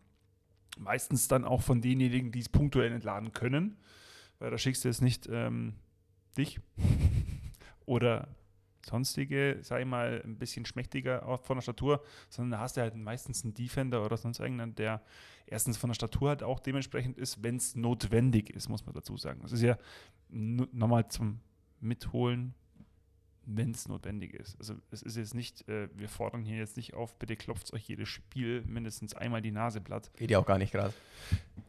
Meistens 0.78 1.28
dann 1.28 1.44
auch 1.44 1.62
von 1.62 1.80
denjenigen, 1.80 2.32
die 2.32 2.40
es 2.40 2.48
punktuell 2.48 2.92
entladen 2.92 3.32
können, 3.32 3.76
weil 4.38 4.50
da 4.50 4.58
schickst 4.58 4.84
du 4.84 4.88
jetzt 4.88 5.02
nicht 5.02 5.28
ähm, 5.30 5.74
dich 6.36 6.60
oder 7.86 8.28
sonstige, 8.84 9.58
sag 9.62 9.80
ich 9.80 9.86
mal, 9.86 10.22
ein 10.24 10.36
bisschen 10.38 10.66
schmächtiger 10.66 11.38
von 11.38 11.56
der 11.56 11.62
Statur, 11.62 12.02
sondern 12.28 12.52
da 12.52 12.58
hast 12.60 12.76
du 12.76 12.80
halt 12.80 12.94
meistens 12.96 13.44
einen 13.44 13.54
Defender 13.54 14.04
oder 14.04 14.16
sonst 14.16 14.40
irgendeinen, 14.40 14.74
der 14.74 15.02
erstens 15.46 15.76
von 15.76 15.90
der 15.90 15.94
Statur 15.94 16.30
halt 16.30 16.42
auch 16.42 16.60
dementsprechend 16.60 17.18
ist, 17.18 17.42
wenn 17.42 17.56
es 17.56 17.74
notwendig 17.74 18.50
ist, 18.50 18.68
muss 18.68 18.84
man 18.86 18.94
dazu 18.94 19.16
sagen. 19.16 19.40
Das 19.42 19.52
ist 19.52 19.62
ja 19.62 19.78
nochmal 20.28 21.08
zum 21.08 21.40
Mitholen, 21.80 22.54
wenn 23.46 23.72
es 23.72 23.88
notwendig 23.88 24.34
ist. 24.34 24.58
Also 24.58 24.74
es 24.90 25.02
ist 25.02 25.16
jetzt 25.16 25.34
nicht, 25.34 25.68
äh, 25.68 25.88
wir 25.94 26.08
fordern 26.08 26.44
hier 26.44 26.56
jetzt 26.56 26.76
nicht 26.76 26.94
auf, 26.94 27.18
bitte 27.18 27.36
klopft 27.36 27.72
euch 27.72 27.86
jedes 27.86 28.08
Spiel 28.08 28.62
mindestens 28.66 29.14
einmal 29.14 29.42
die 29.42 29.50
Nase 29.50 29.80
platt. 29.80 30.10
Geht 30.16 30.30
ja 30.30 30.38
auch 30.38 30.46
gar 30.46 30.58
nicht 30.58 30.72
gerade. 30.72 30.94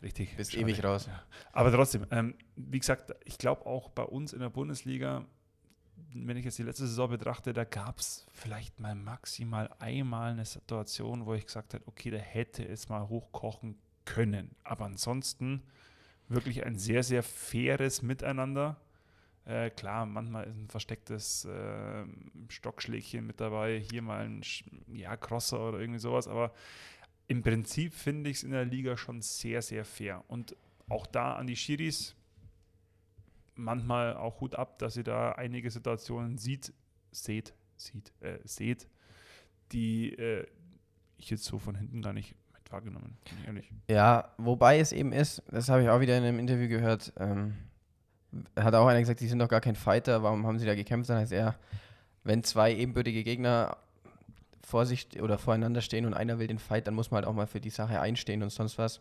Richtig. 0.01 0.35
Bist 0.37 0.55
ewig 0.55 0.83
raus. 0.83 1.07
Ja. 1.07 1.21
Aber 1.51 1.71
trotzdem, 1.71 2.05
ähm, 2.11 2.35
wie 2.55 2.79
gesagt, 2.79 3.13
ich 3.25 3.37
glaube 3.37 3.65
auch 3.65 3.89
bei 3.89 4.03
uns 4.03 4.33
in 4.33 4.39
der 4.39 4.49
Bundesliga 4.49 5.25
wenn 6.13 6.37
ich 6.37 6.45
jetzt 6.45 6.57
die 6.57 6.63
letzte 6.63 6.87
Saison 6.87 7.09
betrachte, 7.09 7.53
da 7.53 7.63
gab 7.63 7.99
es 7.99 8.25
vielleicht 8.31 8.79
mal 8.79 8.95
maximal 8.95 9.69
einmal 9.79 10.31
eine 10.31 10.45
Situation, 10.45 11.25
wo 11.25 11.33
ich 11.33 11.45
gesagt 11.45 11.73
habe, 11.73 11.83
okay, 11.87 12.11
da 12.11 12.17
hätte 12.17 12.67
es 12.67 12.89
mal 12.89 13.07
hochkochen 13.09 13.77
können. 14.05 14.55
Aber 14.63 14.85
ansonsten 14.85 15.63
wirklich 16.27 16.65
ein 16.65 16.77
sehr, 16.77 17.03
sehr 17.03 17.23
faires 17.23 18.01
Miteinander. 18.01 18.77
Äh, 19.45 19.69
klar, 19.69 20.05
manchmal 20.05 20.45
ist 20.45 20.55
ein 20.55 20.67
verstecktes 20.69 21.45
äh, 21.45 22.05
Stockschlägchen 22.49 23.25
mit 23.25 23.39
dabei, 23.39 23.79
hier 23.79 24.01
mal 24.01 24.25
ein 24.25 24.41
ja, 24.87 25.15
Crosser 25.17 25.69
oder 25.69 25.79
irgendwie 25.79 25.99
sowas, 25.99 26.27
aber 26.27 26.51
im 27.27 27.43
Prinzip 27.43 27.93
finde 27.93 28.29
ich 28.29 28.37
es 28.37 28.43
in 28.43 28.51
der 28.51 28.65
Liga 28.65 28.97
schon 28.97 29.21
sehr, 29.21 29.61
sehr 29.61 29.85
fair. 29.85 30.23
Und 30.27 30.55
auch 30.89 31.07
da 31.07 31.35
an 31.35 31.47
die 31.47 31.55
Schiris, 31.55 32.15
manchmal 33.55 34.15
auch 34.15 34.41
Hut 34.41 34.55
ab, 34.55 34.79
dass 34.79 34.97
ihr 34.97 35.03
da 35.03 35.31
einige 35.33 35.71
Situationen 35.71 36.37
sieht, 36.37 36.73
seht, 37.11 37.53
sieht, 37.77 38.11
äh, 38.21 38.39
seht, 38.43 38.87
die 39.71 40.13
äh, 40.13 40.45
ich 41.17 41.29
jetzt 41.29 41.45
so 41.45 41.59
von 41.59 41.75
hinten 41.75 42.01
gar 42.01 42.13
nicht 42.13 42.35
mit 42.53 42.71
wahrgenommen, 42.71 43.17
ehrlich. 43.45 43.71
Ja, 43.89 44.33
wobei 44.37 44.79
es 44.79 44.91
eben 44.91 45.13
ist, 45.13 45.41
das 45.49 45.69
habe 45.69 45.83
ich 45.83 45.89
auch 45.89 45.99
wieder 45.99 46.17
in 46.17 46.23
einem 46.23 46.39
Interview 46.39 46.67
gehört, 46.67 47.13
ähm, 47.17 47.55
hat 48.55 48.75
auch 48.75 48.87
einer 48.87 48.99
gesagt, 48.99 49.21
die 49.21 49.27
sind 49.27 49.39
doch 49.39 49.47
gar 49.47 49.61
kein 49.61 49.75
Fighter, 49.75 50.23
warum 50.23 50.45
haben 50.45 50.59
sie 50.59 50.65
da 50.65 50.75
gekämpft? 50.75 51.09
Dann 51.09 51.19
heißt 51.19 51.31
er, 51.31 51.55
wenn 52.23 52.43
zwei 52.43 52.73
ebenbürtige 52.73 53.23
Gegner 53.23 53.77
vor 54.61 54.85
sich 54.85 55.21
oder 55.21 55.37
voreinander 55.37 55.81
stehen 55.81 56.05
und 56.05 56.13
einer 56.13 56.39
will 56.39 56.47
den 56.47 56.59
Fight, 56.59 56.87
dann 56.87 56.95
muss 56.95 57.11
man 57.11 57.19
halt 57.19 57.27
auch 57.27 57.35
mal 57.35 57.47
für 57.47 57.61
die 57.61 57.69
Sache 57.69 58.01
einstehen 58.01 58.43
und 58.43 58.49
sonst 58.49 58.77
was. 58.77 58.99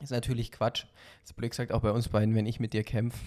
Ist 0.00 0.10
natürlich 0.10 0.52
Quatsch. 0.52 0.84
Das 1.22 1.32
blöd 1.32 1.50
gesagt 1.50 1.72
auch 1.72 1.80
bei 1.80 1.90
uns 1.90 2.08
beiden, 2.08 2.34
wenn 2.34 2.46
ich 2.46 2.60
mit 2.60 2.72
dir 2.72 2.84
kämpfe. 2.84 3.18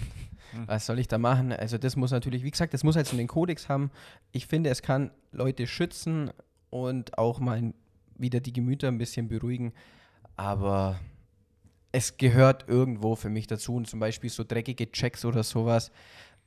Hm. 0.51 0.67
Was 0.67 0.85
soll 0.85 0.99
ich 0.99 1.07
da 1.07 1.17
machen? 1.17 1.51
Also 1.53 1.77
das 1.77 1.95
muss 1.95 2.11
natürlich, 2.11 2.43
wie 2.43 2.51
gesagt, 2.51 2.73
das 2.73 2.83
muss 2.83 2.95
halt 2.95 3.07
so 3.07 3.17
den 3.17 3.27
Kodex 3.27 3.69
haben. 3.69 3.91
Ich 4.31 4.47
finde, 4.47 4.69
es 4.69 4.81
kann 4.81 5.11
Leute 5.31 5.67
schützen 5.67 6.31
und 6.69 7.17
auch 7.17 7.39
mal 7.39 7.73
wieder 8.17 8.39
die 8.39 8.53
Gemüter 8.53 8.87
ein 8.87 8.97
bisschen 8.97 9.27
beruhigen. 9.27 9.73
Aber 10.35 10.99
es 11.91 12.17
gehört 12.17 12.67
irgendwo 12.67 13.15
für 13.15 13.29
mich 13.29 13.47
dazu. 13.47 13.75
Und 13.75 13.87
zum 13.87 13.99
Beispiel 13.99 14.29
so 14.29 14.43
dreckige 14.43 14.91
Checks 14.91 15.25
oder 15.25 15.43
sowas. 15.43 15.91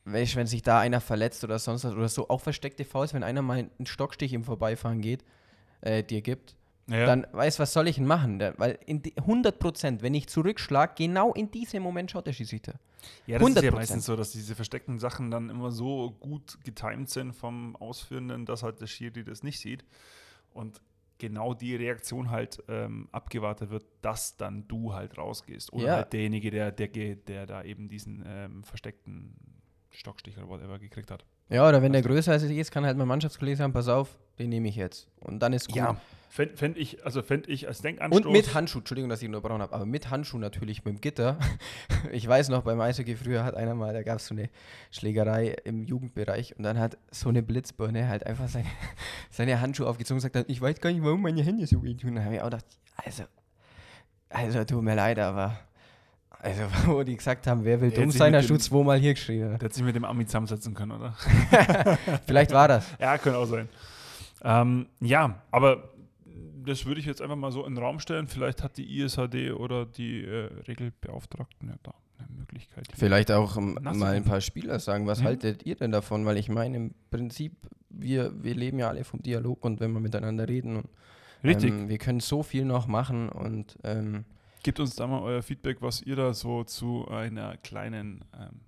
Wenn 0.05 0.47
sich 0.47 0.63
da 0.63 0.81
einer 0.81 1.01
verletzt 1.01 1.45
oder 1.45 1.59
sonst 1.59 1.85
was 1.85 1.95
oder 1.95 2.09
so, 2.09 2.29
auch 2.29 2.41
versteckte 2.41 2.85
Fouls, 2.85 3.15
wenn 3.15 3.23
einer 3.23 3.41
mal 3.41 3.59
einen 3.59 3.87
Stockstich 3.87 4.35
im 4.35 4.45
Vorbeifahren 4.45 5.01
geht, 5.01 5.25
äh, 5.81 6.03
dir 6.03 6.21
gibt, 6.21 6.57
ja. 6.87 7.07
dann 7.07 7.27
weiß, 7.33 7.59
was 7.59 7.73
soll 7.73 7.89
ich 7.89 7.97
denn 7.97 8.07
machen? 8.07 8.41
Weil 8.57 8.79
in 8.87 9.03
100 9.17 9.59
Prozent, 9.59 10.03
wenn 10.03 10.15
ich 10.15 10.29
zurückschlage, 10.29 10.95
genau 10.97 11.33
in 11.33 11.51
diesem 11.51 11.83
Moment 11.83 12.11
schaut 12.11 12.27
der 12.27 12.33
Schiedsrichter. 12.33 12.75
Ja, 13.27 13.39
das 13.39 13.49
100%. 13.49 13.57
ist 13.57 13.63
ja 13.65 13.71
meistens 13.73 14.07
so, 14.07 14.17
dass 14.17 14.33
diese 14.33 14.55
versteckten 14.55 14.99
Sachen 14.99 15.31
dann 15.31 15.51
immer 15.51 15.71
so 15.71 16.13
gut 16.21 16.59
getimt 16.65 17.11
sind 17.11 17.33
vom 17.33 17.77
Ausführenden, 17.77 18.47
dass 18.47 18.63
halt 18.63 18.81
der 18.81 18.87
Schiri 18.87 19.25
das 19.25 19.43
nicht 19.43 19.61
sieht. 19.61 19.85
Und 20.53 20.81
genau 21.19 21.55
die 21.55 21.77
Reaktion 21.77 22.31
halt 22.31 22.63
ähm, 22.69 23.09
abgewartet 23.13 23.71
wird, 23.71 23.85
dass 24.03 24.37
dann 24.37 24.67
du 24.69 24.95
halt 24.95 25.17
rausgehst. 25.17 25.73
Oder 25.73 25.87
ja. 25.87 25.97
halt 25.97 26.13
derjenige, 26.13 26.51
der, 26.51 26.73
der, 26.73 26.89
der 26.89 27.47
da 27.47 27.63
eben 27.63 27.89
diesen 27.89 28.25
ähm, 28.27 28.65
versteckten 28.65 29.35
Stockstich 29.91 30.37
oder 30.37 30.49
whatever 30.49 30.79
gekriegt 30.79 31.11
hat. 31.11 31.25
Ja, 31.49 31.69
oder 31.69 31.83
wenn 31.83 31.93
der 31.93 32.03
größer 32.03 32.33
als 32.33 32.43
ich 32.43 32.57
ist, 32.57 32.71
kann 32.71 32.85
halt 32.85 32.97
mein 32.97 33.07
Mannschaftskollege 33.07 33.57
sagen, 33.57 33.73
pass 33.73 33.89
auf, 33.89 34.19
den 34.39 34.49
nehme 34.49 34.69
ich 34.69 34.77
jetzt. 34.77 35.09
Und 35.21 35.41
dann 35.41 35.53
ist 35.53 35.69
gut. 35.69 35.77
Ja, 35.77 36.01
fände 36.29 36.57
fänd 36.57 36.77
ich, 36.77 37.05
also 37.05 37.23
fänd 37.23 37.49
ich 37.49 37.69
als 37.69 37.81
Denkanstoß. 37.81 38.25
Und 38.25 38.33
mit 38.33 38.55
Handschuh, 38.55 38.79
Entschuldigung, 38.79 39.09
dass 39.09 39.23
ich 39.23 39.29
nur 39.29 39.41
braun 39.41 39.63
habe, 39.63 39.73
aber 39.73 39.87
mit 39.87 40.11
Handschuh 40.11 40.39
natürlich, 40.39 40.85
mit 40.85 40.95
dem 40.95 41.01
Gitter. 41.01 41.39
Ich 42.13 42.29
weiß 42.29 42.51
noch, 42.51 42.63
beim 42.63 42.81
Eishockey 42.81 43.17
früher 43.17 43.45
hat 43.45 43.55
einer 43.55 43.75
mal, 43.75 43.93
da 43.95 44.03
gab 44.03 44.19
es 44.19 44.27
so 44.27 44.35
eine 44.35 44.51
Schlägerei 44.91 45.57
im 45.65 45.85
Jugendbereich 45.85 46.57
und 46.57 46.63
dann 46.63 46.79
hat 46.79 46.99
so 47.11 47.31
eine 47.31 47.43
Blitzbirne 47.43 48.09
halt 48.09 48.27
einfach 48.27 48.47
seine, 48.49 48.67
seine 49.31 49.61
Handschuhe 49.61 49.87
aufgezogen 49.87 50.21
und 50.23 50.31
gesagt, 50.31 50.51
ich 50.51 50.61
weiß 50.61 50.81
gar 50.81 50.93
nicht, 50.93 51.03
warum 51.03 51.23
meine 51.23 51.43
Hände 51.43 51.67
so 51.67 51.83
wehtun. 51.83 52.11
Und 52.11 52.17
dann 52.17 52.25
habe 52.27 52.35
ich 52.37 52.41
auch 52.41 52.47
gedacht, 52.51 52.67
also, 53.05 53.25
also 54.29 54.65
tut 54.65 54.83
mir 54.83 54.95
leid, 54.95 55.19
aber 55.19 55.59
also, 56.45 56.63
wo 56.87 57.03
die 57.03 57.17
gesagt 57.17 57.47
haben, 57.47 57.65
wer 57.65 57.81
will 57.81 57.91
der 57.91 58.01
dumm 58.01 58.11
sein, 58.11 58.35
hast 58.37 58.51
du 58.51 58.59
zweimal 58.59 58.99
hier 58.99 59.15
geschrieben. 59.15 59.59
Der 59.59 59.65
hat 59.67 59.73
sich 59.73 59.83
mit 59.83 59.97
dem 59.97 60.05
Ami 60.05 60.27
zusammensetzen 60.27 60.75
können, 60.75 60.93
oder? 60.93 61.17
Vielleicht 62.27 62.53
war 62.53 62.69
das. 62.69 62.87
Ja, 63.01 63.17
könnte 63.17 63.39
auch 63.39 63.47
sein. 63.47 63.67
Ähm, 64.43 64.87
ja, 65.01 65.43
aber 65.51 65.94
das 66.65 66.87
würde 66.87 67.01
ich 67.01 67.07
jetzt 67.07 67.23
einfach 67.23 67.37
mal 67.37 67.53
so 67.53 67.65
in 67.65 67.75
den 67.75 67.83
Raum 67.83 68.01
stellen. 68.01 68.27
Vielleicht 68.27 68.63
hat 68.63 68.77
die 68.77 69.01
ISHD 69.01 69.53
oder 69.53 69.87
die 69.87 70.25
äh, 70.25 70.51
Regelbeauftragten 70.67 71.69
ja 71.69 71.75
da 71.83 71.95
eine 72.19 72.29
Möglichkeit. 72.39 72.89
Vielleicht 72.95 73.31
auch 73.31 73.57
um, 73.57 73.75
mal 73.75 74.15
ein 74.15 74.25
paar 74.25 74.41
Spieler 74.41 74.79
sagen, 74.79 75.07
was 75.07 75.21
mhm. 75.21 75.25
haltet 75.25 75.67
ihr 75.67 75.77
denn 75.77 75.93
davon? 75.93 76.25
Weil 76.27 76.37
ich 76.37 76.49
meine, 76.49 76.77
im 76.77 76.95
Prinzip, 77.11 77.53
wir, 77.91 78.33
wir 78.43 78.55
leben 78.55 78.79
ja 78.79 78.89
alle 78.89 79.05
vom 79.05 79.23
Dialog 79.23 79.65
und 79.65 79.81
wenn 79.81 79.93
wir 79.93 80.01
miteinander 80.01 80.49
reden 80.49 80.77
und 80.77 80.89
Richtig. 81.45 81.71
Ähm, 81.71 81.89
wir 81.89 81.99
können 81.99 82.21
so 82.21 82.43
viel 82.43 82.65
noch 82.65 82.87
machen 82.87 83.29
und 83.29 83.77
ähm, 83.85 84.25
Gebt 84.63 84.81
uns 84.81 84.97
da 84.97 85.07
mal 85.07 85.21
euer 85.21 85.43
Feedback, 85.43 85.83
was 85.83 86.01
ihr 86.01 86.17
da 86.17 86.33
so 86.33 86.65
zu 86.65 87.07
einer 87.09 87.59
kleinen 87.59 88.25
ähm, 88.35 88.61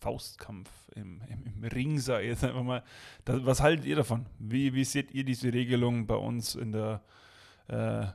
Faustkampf 0.00 0.70
im, 0.94 1.20
im, 1.28 1.44
im 1.46 1.64
Ring, 1.64 1.98
ich 1.98 2.06
jetzt 2.06 2.44
einfach 2.44 2.62
mal. 2.62 2.82
Das, 3.24 3.44
was 3.44 3.60
haltet 3.60 3.84
ihr 3.84 3.96
davon? 3.96 4.26
Wie, 4.38 4.72
wie 4.74 4.84
seht 4.84 5.12
ihr 5.12 5.24
diese 5.24 5.52
Regelung 5.52 6.06
bei 6.06 6.16
uns 6.16 6.54
in 6.54 6.72
der 6.72 7.02
äh, 7.68 8.06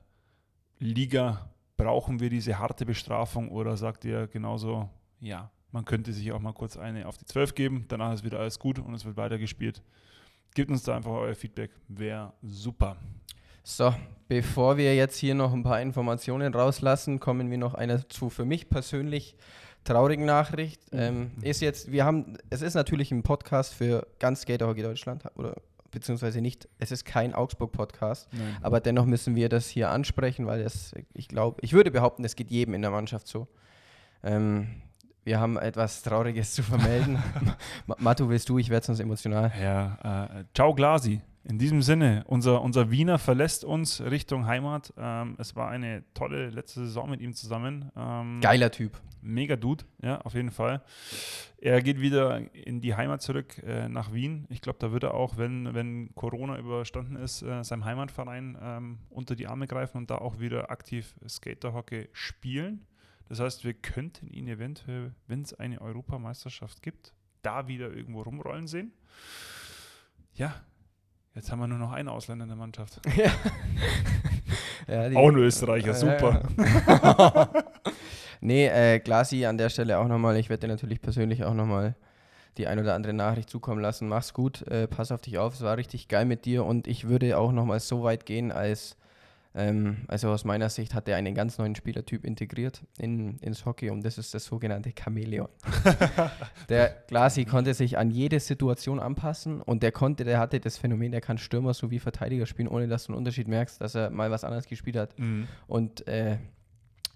Liga? 0.79 1.49
Brauchen 1.77 2.19
wir 2.19 2.29
diese 2.29 2.57
harte 2.57 2.85
Bestrafung 2.85 3.49
oder 3.49 3.77
sagt 3.77 4.05
ihr 4.05 4.27
genauso, 4.27 4.89
ja, 5.19 5.51
man 5.71 5.85
könnte 5.85 6.13
sich 6.13 6.31
auch 6.31 6.39
mal 6.39 6.53
kurz 6.53 6.77
eine 6.77 7.07
auf 7.07 7.17
die 7.17 7.25
12 7.25 7.53
geben, 7.53 7.85
danach 7.89 8.13
ist 8.13 8.23
wieder 8.23 8.39
alles 8.39 8.59
gut 8.59 8.79
und 8.79 8.93
es 8.93 9.05
wird 9.05 9.17
weitergespielt? 9.17 9.83
Gebt 10.55 10.71
uns 10.71 10.83
da 10.83 10.95
einfach 10.95 11.11
euer 11.11 11.35
Feedback, 11.35 11.71
wäre 11.89 12.33
super. 12.41 12.95
So, 13.61 13.93
bevor 14.27 14.77
wir 14.77 14.95
jetzt 14.95 15.17
hier 15.17 15.35
noch 15.35 15.51
ein 15.51 15.63
paar 15.63 15.81
Informationen 15.81 16.53
rauslassen, 16.53 17.19
kommen 17.19 17.51
wir 17.51 17.57
noch 17.57 17.73
einer 17.73 18.07
zu 18.07 18.29
für 18.29 18.45
mich 18.45 18.69
persönlich 18.69 19.35
traurigen 19.85 20.25
Nachricht. 20.25 20.81
Mhm. 20.91 20.99
Ähm, 20.99 21.31
ist 21.41 21.61
jetzt, 21.61 21.91
wir 21.91 22.03
haben, 22.03 22.37
es 22.49 22.61
ist 22.61 22.73
natürlich 22.73 23.11
ein 23.11 23.23
Podcast 23.23 23.73
für 23.73 24.05
ganz 24.19 24.41
Skater 24.41 24.67
Hockey 24.67 24.81
Deutschland 24.81 25.23
oder 25.35 25.55
beziehungsweise 25.91 26.41
nicht, 26.41 26.67
es 26.77 26.91
ist 26.91 27.05
kein 27.05 27.33
Augsburg-Podcast, 27.33 28.27
aber 28.61 28.81
dennoch 28.81 29.05
müssen 29.05 29.33
wir 29.35 29.47
das 29.47 29.69
hier 29.69 29.91
ansprechen, 29.91 30.45
weil 30.45 30.59
es, 30.59 30.93
ich 31.13 31.29
glaube, 31.29 31.57
ich 31.61 31.71
würde 31.71 31.89
behaupten, 31.89 32.25
es 32.25 32.35
geht 32.35 32.51
jedem 32.51 32.73
in 32.73 32.81
der 32.81 32.91
Mannschaft 32.91 33.29
so. 33.29 33.47
Ähm, 34.21 34.81
wir 35.23 35.39
haben 35.39 35.57
etwas 35.57 36.03
Trauriges 36.03 36.53
zu 36.53 36.63
vermelden. 36.63 37.23
Matu, 37.97 38.27
willst 38.27 38.49
du? 38.49 38.59
Ich 38.59 38.69
werde 38.69 38.85
sonst 38.85 38.99
emotional. 38.99 39.53
Ja, 39.59 40.27
äh, 40.39 40.43
ciao 40.53 40.75
Glasi. 40.75 41.21
In 41.47 41.59
diesem 41.59 41.83
Sinne, 41.83 42.23
unser, 42.25 42.63
unser 42.63 42.89
Wiener 42.89 43.19
verlässt 43.19 43.63
uns 43.63 44.01
Richtung 44.01 44.47
Heimat. 44.47 44.91
Ähm, 44.97 45.35
es 45.37 45.55
war 45.55 45.69
eine 45.69 46.03
tolle 46.15 46.49
letzte 46.49 46.85
Saison 46.85 47.07
mit 47.07 47.21
ihm 47.21 47.35
zusammen. 47.35 47.91
Ähm, 47.95 48.39
Geiler 48.41 48.71
Typ. 48.71 48.99
Mega 49.21 49.55
Dude, 49.55 49.85
ja, 50.01 50.21
auf 50.21 50.33
jeden 50.33 50.49
Fall. 50.49 50.81
Er 51.59 51.83
geht 51.83 52.01
wieder 52.01 52.41
in 52.55 52.81
die 52.81 52.95
Heimat 52.95 53.21
zurück 53.21 53.61
äh, 53.63 53.87
nach 53.87 54.11
Wien. 54.11 54.47
Ich 54.49 54.61
glaube, 54.61 54.79
da 54.79 54.91
wird 54.91 55.03
er 55.03 55.13
auch, 55.13 55.37
wenn, 55.37 55.75
wenn 55.75 56.15
Corona 56.15 56.57
überstanden 56.57 57.15
ist, 57.15 57.43
äh, 57.43 57.63
seinem 57.63 57.85
Heimatverein 57.85 58.57
ähm, 58.59 58.97
unter 59.11 59.35
die 59.35 59.45
Arme 59.45 59.67
greifen 59.67 59.97
und 59.97 60.09
da 60.09 60.17
auch 60.17 60.39
wieder 60.39 60.71
aktiv 60.71 61.13
Skaterhockey 61.27 62.09
spielen. 62.11 62.87
Das 63.29 63.39
heißt, 63.39 63.63
wir 63.63 63.75
könnten 63.75 64.31
ihn 64.31 64.47
eventuell, 64.47 65.13
wenn 65.27 65.43
es 65.43 65.53
eine 65.53 65.79
Europameisterschaft 65.79 66.81
gibt, 66.81 67.13
da 67.43 67.67
wieder 67.67 67.93
irgendwo 67.93 68.21
rumrollen 68.23 68.65
sehen. 68.65 68.93
Ja, 70.33 70.55
Jetzt 71.35 71.51
haben 71.51 71.59
wir 71.59 71.67
nur 71.67 71.77
noch 71.77 71.91
einen 71.91 72.07
Ausländer 72.07 72.43
in 72.43 72.49
der 72.49 72.57
Mannschaft. 72.57 73.01
Ja. 74.87 75.09
ja 75.09 75.17
auch 75.17 75.29
ein 75.29 75.37
Österreicher, 75.37 75.95
super. 75.95 76.43
Ja, 76.57 77.49
nee, 78.39 78.67
äh, 78.67 78.99
Glasi 78.99 79.45
an 79.45 79.57
der 79.57 79.69
Stelle 79.69 79.97
auch 79.97 80.07
nochmal. 80.07 80.37
Ich 80.37 80.49
werde 80.49 80.67
dir 80.67 80.73
natürlich 80.73 81.01
persönlich 81.01 81.43
auch 81.43 81.55
nochmal 81.55 81.95
die 82.57 82.67
ein 82.67 82.79
oder 82.79 82.93
andere 82.93 83.13
Nachricht 83.13 83.49
zukommen 83.49 83.81
lassen. 83.81 84.07
Mach's 84.07 84.33
gut, 84.33 84.61
äh, 84.67 84.87
pass 84.87 85.11
auf 85.11 85.21
dich 85.21 85.39
auf. 85.39 85.55
Es 85.55 85.61
war 85.61 85.77
richtig 85.77 86.07
geil 86.07 86.25
mit 86.25 86.45
dir 86.45 86.63
und 86.65 86.87
ich 86.87 87.07
würde 87.07 87.37
auch 87.37 87.51
nochmal 87.51 87.79
so 87.79 88.03
weit 88.03 88.25
gehen, 88.25 88.51
als 88.51 88.95
ähm, 89.55 89.97
also 90.07 90.29
aus 90.29 90.43
meiner 90.43 90.69
Sicht 90.69 90.93
hat 90.93 91.07
er 91.07 91.15
einen 91.15 91.33
ganz 91.33 91.57
neuen 91.57 91.75
Spielertyp 91.75 92.25
integriert 92.25 92.83
in, 92.97 93.37
ins 93.39 93.65
Hockey 93.65 93.89
und 93.89 94.03
das 94.03 94.17
ist 94.17 94.33
das 94.33 94.45
sogenannte 94.45 94.91
Chamäleon. 94.91 95.47
der 96.69 97.03
Glasi 97.07 97.45
konnte 97.45 97.73
sich 97.73 97.97
an 97.97 98.11
jede 98.11 98.41
Situation 98.41 98.99
anpassen 98.99 99.61
und 99.61 99.81
der 99.81 99.93
konnte, 99.93 100.25
der 100.25 100.39
hatte 100.39 100.59
das 100.59 100.77
Phänomen, 100.77 101.13
der 101.13 101.21
kann 101.21 101.37
Stürmer 101.37 101.73
sowie 101.73 101.99
Verteidiger 101.99 102.45
spielen, 102.45 102.67
ohne 102.67 102.87
dass 102.87 103.05
du 103.05 103.13
einen 103.13 103.19
Unterschied 103.19 103.47
merkst, 103.47 103.79
dass 103.79 103.95
er 103.95 104.09
mal 104.09 104.29
was 104.29 104.43
anderes 104.43 104.67
gespielt 104.67 104.97
hat. 104.97 105.17
Mhm. 105.17 105.47
Und 105.67 106.05
äh, 106.07 106.37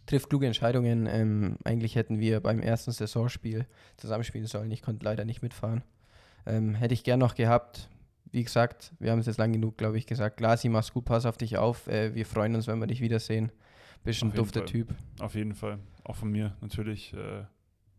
trifft 0.06 0.30
kluge 0.30 0.48
Entscheidungen. 0.48 1.08
Ähm, 1.08 1.58
eigentlich 1.66 1.96
hätten 1.96 2.20
wir 2.20 2.40
beim 2.40 2.62
ersten 2.62 2.92
Saisonspiel 2.92 3.68
zusammenspielen 3.98 4.48
sollen. 4.48 4.72
Ich 4.72 4.82
konnte 4.82 5.04
leider 5.04 5.26
nicht 5.26 5.42
mitfahren. 5.42 5.84
Ähm, 6.46 6.74
hätte 6.74 6.94
ich 6.94 7.04
gern 7.04 7.20
noch 7.20 7.36
gehabt 7.36 7.90
wie 8.32 8.44
gesagt, 8.44 8.94
wir 9.00 9.12
haben 9.12 9.20
es 9.20 9.26
jetzt 9.26 9.38
lang 9.38 9.52
genug, 9.52 9.78
glaube 9.78 9.98
ich, 9.98 10.06
gesagt. 10.06 10.38
Glasi, 10.38 10.70
mach's 10.70 10.94
gut, 10.94 11.06
pass 11.06 11.26
auf 11.26 11.38
dich 11.38 11.58
auf. 11.58 11.88
Äh, 11.88 12.14
wir 12.16 12.26
freuen 12.26 12.56
uns, 12.56 12.68
wenn 12.68 12.80
wir 12.80 12.88
dich 12.88 13.02
wiedersehen. 13.02 13.52
Bist 14.04 14.24
ein 14.24 14.34
dufter 14.34 14.66
Typ. 14.66 14.94
Auf 15.20 15.36
jeden 15.36 15.54
Fall. 15.54 15.80
Auch 16.04 16.16
von 16.16 16.32
mir 16.32 16.56
natürlich. 16.62 17.14
Äh, 17.14 17.44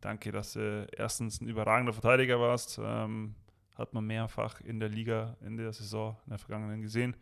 danke, 0.00 0.32
dass 0.32 0.54
du 0.54 0.86
erstens 0.96 1.40
ein 1.40 1.48
überragender 1.48 1.92
Verteidiger 1.92 2.40
warst. 2.40 2.80
Ähm, 2.82 3.34
hat 3.74 3.94
man 3.94 4.06
mehrfach 4.06 4.60
in 4.60 4.78
der 4.80 4.88
Liga 4.88 5.36
in 5.44 5.56
der 5.56 5.72
Saison 5.72 6.16
in 6.26 6.30
der 6.30 6.38
vergangenen 6.38 6.82
gesehen. 6.82 7.16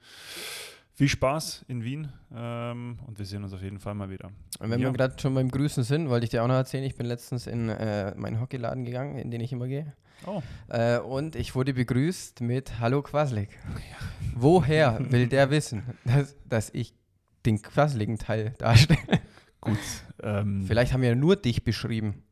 Viel 0.98 1.08
Spaß 1.08 1.64
in 1.68 1.84
Wien 1.84 2.08
ähm, 2.34 2.98
und 3.06 3.20
wir 3.20 3.24
sehen 3.24 3.44
uns 3.44 3.52
auf 3.52 3.62
jeden 3.62 3.78
Fall 3.78 3.94
mal 3.94 4.10
wieder. 4.10 4.32
Und 4.58 4.68
wenn 4.68 4.80
ja. 4.80 4.88
wir 4.88 4.92
gerade 4.92 5.14
schon 5.16 5.32
beim 5.32 5.48
Grüßen 5.48 5.84
sind, 5.84 6.08
wollte 6.08 6.24
ich 6.24 6.30
dir 6.30 6.42
auch 6.42 6.48
noch 6.48 6.56
erzählen, 6.56 6.82
ich 6.82 6.96
bin 6.96 7.06
letztens 7.06 7.46
in 7.46 7.68
äh, 7.68 8.16
meinen 8.16 8.40
Hockeyladen 8.40 8.84
gegangen, 8.84 9.16
in 9.16 9.30
den 9.30 9.40
ich 9.40 9.52
immer 9.52 9.68
gehe. 9.68 9.92
Oh. 10.26 10.42
Äh, 10.66 10.98
und 10.98 11.36
ich 11.36 11.54
wurde 11.54 11.72
begrüßt 11.72 12.40
mit 12.40 12.80
Hallo 12.80 13.02
Quaslik. 13.02 13.50
Ja. 13.68 14.06
Woher 14.34 14.98
will 15.12 15.28
der 15.28 15.50
wissen, 15.52 15.84
dass, 16.04 16.34
dass 16.48 16.70
ich 16.70 16.92
den 17.46 17.62
quasseligen 17.62 18.18
Teil 18.18 18.54
darstelle? 18.58 18.98
Gut. 19.60 19.78
Ähm, 20.20 20.64
Vielleicht 20.66 20.92
haben 20.92 21.02
wir 21.02 21.14
nur 21.14 21.36
dich 21.36 21.62
beschrieben. 21.62 22.24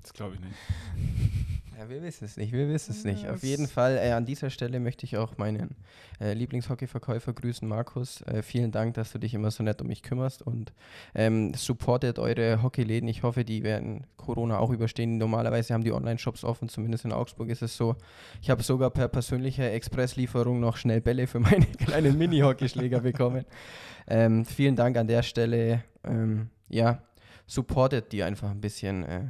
Das 0.00 0.14
glaube 0.14 0.36
ich 0.36 0.40
nicht. 0.40 0.54
Ja, 1.78 1.90
wir 1.90 2.02
wissen 2.02 2.24
es 2.24 2.38
nicht, 2.38 2.52
wir 2.52 2.70
wissen 2.70 2.92
es 2.92 3.04
nicht. 3.04 3.28
Auf 3.28 3.42
jeden 3.42 3.68
Fall, 3.68 3.98
äh, 3.98 4.12
an 4.12 4.24
dieser 4.24 4.48
Stelle 4.48 4.80
möchte 4.80 5.04
ich 5.04 5.18
auch 5.18 5.36
meinen 5.36 5.76
äh, 6.18 6.32
Lieblingshockeyverkäufer 6.32 7.34
grüßen, 7.34 7.68
Markus. 7.68 8.22
Äh, 8.22 8.42
vielen 8.42 8.72
Dank, 8.72 8.94
dass 8.94 9.12
du 9.12 9.18
dich 9.18 9.34
immer 9.34 9.50
so 9.50 9.62
nett 9.62 9.82
um 9.82 9.88
mich 9.88 10.02
kümmerst 10.02 10.40
und 10.40 10.72
ähm, 11.14 11.52
supportet 11.52 12.18
eure 12.18 12.62
Hockeyläden. 12.62 13.06
Ich 13.10 13.22
hoffe, 13.24 13.44
die 13.44 13.62
werden 13.62 14.06
Corona 14.16 14.58
auch 14.58 14.70
überstehen. 14.70 15.18
Normalerweise 15.18 15.74
haben 15.74 15.84
die 15.84 15.92
Online-Shops 15.92 16.44
offen, 16.44 16.70
zumindest 16.70 17.04
in 17.04 17.12
Augsburg 17.12 17.50
ist 17.50 17.60
es 17.60 17.76
so. 17.76 17.96
Ich 18.40 18.48
habe 18.48 18.62
sogar 18.62 18.88
per 18.88 19.08
persönlicher 19.08 19.70
Expresslieferung 19.70 20.60
noch 20.60 20.78
schnell 20.78 21.02
Bälle 21.02 21.26
für 21.26 21.40
meine 21.40 21.66
kleinen 21.78 22.16
Mini-Hockeyschläger 22.16 23.00
bekommen. 23.00 23.44
Ähm, 24.06 24.46
vielen 24.46 24.76
Dank 24.76 24.96
an 24.96 25.08
der 25.08 25.22
Stelle. 25.22 25.84
Ähm, 26.04 26.48
ja, 26.70 27.02
supportet 27.46 28.12
die 28.12 28.22
einfach 28.22 28.50
ein 28.50 28.62
bisschen 28.62 29.04
äh, 29.04 29.20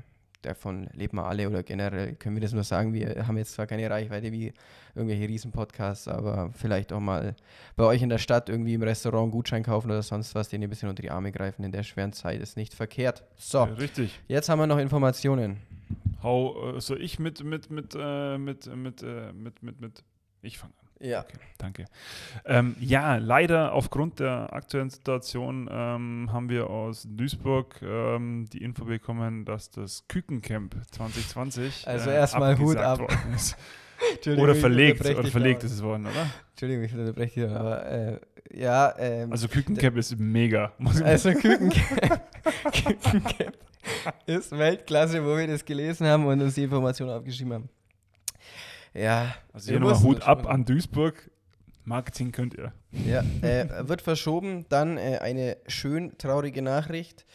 davon 0.47 0.89
leben 0.95 1.17
wir 1.17 1.25
alle 1.25 1.49
oder 1.49 1.63
generell 1.63 2.15
können 2.15 2.37
wir 2.37 2.41
das 2.41 2.53
nur 2.53 2.65
sagen. 2.65 2.93
Wir 2.95 3.27
haben 3.27 3.37
jetzt 3.37 3.53
zwar 3.53 3.67
keine 3.67 3.89
Reichweite 3.91 4.33
wie 4.33 4.53
irgendwelche 4.95 5.29
Riesenpodcasts, 5.29 6.09
aber 6.09 6.51
vielleicht 6.55 6.93
auch 6.93 7.01
mal 7.01 7.37
bei 7.77 7.85
euch 7.85 8.03
in 8.03 8.09
der 8.09 8.19
Stadt 8.19 8.49
irgendwie 8.49 8.75
im 8.75 8.83
Restaurant 8.83 9.25
einen 9.25 9.33
Gutschein 9.33 9.63
kaufen 9.63 9.91
oder 9.91 10.03
sonst 10.03 10.35
was, 10.35 10.49
den 10.49 10.63
ihr 10.63 10.69
ein 10.69 10.71
bisschen 10.71 10.89
unter 10.89 11.03
die 11.03 11.11
Arme 11.11 11.33
greifen 11.33 11.65
in 11.65 11.73
der 11.73 11.83
schweren 11.83 12.13
Zeit 12.13 12.41
ist 12.41 12.57
nicht 12.57 12.75
verkehrt. 12.75 13.25
So, 13.37 13.59
ja, 13.59 13.65
richtig. 13.65 14.19
Jetzt 14.29 14.49
haben 14.49 14.59
wir 14.59 14.67
noch 14.67 14.79
Informationen. 14.79 15.59
Hau, 16.23 16.77
äh, 16.77 16.81
soll 16.81 17.03
ich 17.03 17.19
mit, 17.19 17.45
mit, 17.45 17.71
mit, 17.71 17.95
äh, 17.99 18.39
mit, 18.39 18.67
mit, 18.75 19.03
äh, 19.03 19.33
mit, 19.33 19.63
mit, 19.63 19.81
mit, 19.81 20.03
ich 20.43 20.59
fange 20.59 20.73
an. 20.81 20.86
Ja. 21.01 21.21
Okay, 21.21 21.37
danke. 21.59 21.85
Ähm, 22.45 22.77
ja, 22.81 23.17
leider 23.17 23.73
aufgrund 23.73 24.21
der 24.21 24.53
aktuellen 24.53 24.91
Situation 24.91 25.69
ähm, 25.71 26.31
haben 26.33 26.49
wir 26.49 26.71
aus 26.71 27.07
Duisburg 27.09 27.81
ähm, 27.83 28.47
die 28.53 28.63
Info 28.63 28.85
bekommen, 28.85 29.45
dass 29.45 29.71
das 29.71 30.07
Kükencamp 30.09 30.75
2020 30.93 31.87
also 31.87 32.11
äh, 32.11 32.15
erstmal 32.15 32.59
Hut 32.59 32.79
ab. 32.79 33.01
oder 34.27 34.55
verlegt, 34.55 35.01
oder 35.05 35.25
verlegt 35.25 35.65
ist 35.65 35.73
es 35.73 35.83
worden, 35.83 36.07
oder? 36.07 36.27
Entschuldigung, 36.51 36.85
ich 36.85 36.95
unterbreche 36.95 37.35
hier, 37.35 37.51
aber 37.51 37.87
äh, 37.87 38.21
ja. 38.55 38.95
Ähm, 38.99 39.33
also 39.33 39.49
Kükencamp 39.49 39.97
ist 39.97 40.19
mega. 40.19 40.73
Also 41.05 41.33
Kükencamp, 41.33 42.23
Kükencamp 42.73 43.57
ist 44.27 44.53
Weltklasse, 44.53 45.25
wo 45.25 45.37
wir 45.37 45.47
das 45.47 45.65
gelesen 45.65 46.07
haben 46.07 46.27
und 46.27 46.41
uns 46.41 46.55
die 46.55 46.63
Informationen 46.63 47.11
aufgeschrieben 47.11 47.53
haben. 47.53 47.69
Ja. 48.97 49.35
Also 49.53 49.71
hier 49.71 49.81
nochmal 49.81 50.03
Hut 50.03 50.23
ab 50.23 50.47
an 50.47 50.65
Duisburg. 50.65 51.31
Marketing 51.85 52.33
könnt 52.33 52.55
ihr. 52.55 52.73
Ja, 53.07 53.21
äh, 53.43 53.89
wird 53.89 54.03
verschoben. 54.03 54.67
Dann 54.69 54.99
äh, 54.99 55.19
eine 55.21 55.57
schön 55.67 56.17
traurige 56.19 56.63
Nachricht. 56.63 57.27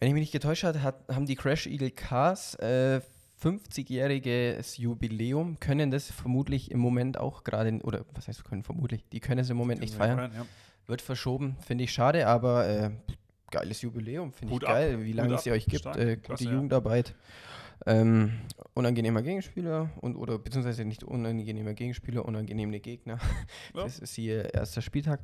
Wenn 0.00 0.08
ich 0.08 0.14
mich 0.14 0.22
nicht 0.22 0.32
getäuscht 0.32 0.64
habe, 0.64 0.82
hat, 0.82 0.96
haben 1.08 1.26
die 1.26 1.36
Crash 1.36 1.66
Eagle 1.66 1.92
Cars 1.92 2.56
äh, 2.56 3.00
50-jähriges 3.42 4.80
Jubiläum, 4.80 5.58
können 5.60 5.90
das 5.90 6.10
vermutlich 6.10 6.70
im 6.70 6.78
Moment 6.78 7.18
auch 7.18 7.44
gerade, 7.44 7.78
oder 7.82 8.04
was 8.14 8.28
heißt 8.28 8.44
können 8.44 8.62
vermutlich, 8.62 9.04
die 9.12 9.20
können 9.20 9.40
es 9.40 9.50
im 9.50 9.56
Moment 9.56 9.80
nicht 9.80 9.94
feiern. 9.94 10.18
Rein, 10.18 10.32
ja. 10.34 10.46
Wird 10.86 11.02
verschoben, 11.02 11.56
finde 11.64 11.84
ich 11.84 11.92
schade, 11.92 12.26
aber 12.26 12.68
äh, 12.68 12.90
geiles 13.50 13.82
Jubiläum, 13.82 14.32
finde 14.32 14.54
ich 14.54 14.60
geil, 14.60 14.94
ab. 14.94 15.00
wie 15.02 15.12
lange 15.12 15.34
es 15.34 15.46
ihr 15.46 15.52
euch 15.52 15.66
gibt, 15.66 15.86
äh, 15.86 16.16
gute 16.16 16.16
Klasse, 16.18 16.44
Jugendarbeit. 16.44 17.08
Ja. 17.08 17.14
Ähm, 17.86 18.32
unangenehmer 18.74 19.22
Gegenspieler 19.22 19.90
und 20.00 20.16
oder 20.16 20.38
beziehungsweise 20.38 20.84
nicht 20.84 21.04
unangenehmer 21.04 21.74
Gegenspieler, 21.74 22.24
unangenehme 22.24 22.80
Gegner. 22.80 23.18
Ja. 23.74 23.84
Das 23.84 23.98
ist 23.98 24.14
hier 24.14 24.54
erster 24.54 24.82
Spieltag. 24.82 25.20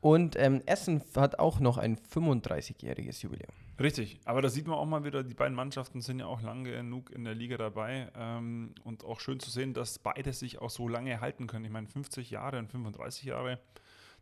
Und 0.00 0.36
ähm, 0.36 0.62
Essen 0.66 1.02
hat 1.16 1.38
auch 1.38 1.60
noch 1.60 1.78
ein 1.78 1.96
35-jähriges 1.96 3.22
Jubiläum. 3.22 3.52
Richtig, 3.80 4.20
aber 4.24 4.42
da 4.42 4.48
sieht 4.48 4.66
man 4.66 4.76
auch 4.76 4.86
mal 4.86 5.04
wieder, 5.04 5.24
die 5.24 5.34
beiden 5.34 5.54
Mannschaften 5.54 6.00
sind 6.00 6.20
ja 6.20 6.26
auch 6.26 6.42
lange 6.42 6.70
genug 6.70 7.10
in 7.10 7.24
der 7.24 7.34
Liga 7.34 7.56
dabei 7.56 8.10
ähm, 8.16 8.74
und 8.84 9.04
auch 9.04 9.18
schön 9.18 9.40
zu 9.40 9.50
sehen, 9.50 9.74
dass 9.74 9.98
beide 9.98 10.32
sich 10.32 10.60
auch 10.60 10.70
so 10.70 10.88
lange 10.88 11.20
halten 11.20 11.46
können. 11.46 11.64
Ich 11.64 11.72
meine, 11.72 11.88
50 11.88 12.30
Jahre 12.30 12.58
und 12.58 12.70
35 12.70 13.24
Jahre, 13.24 13.58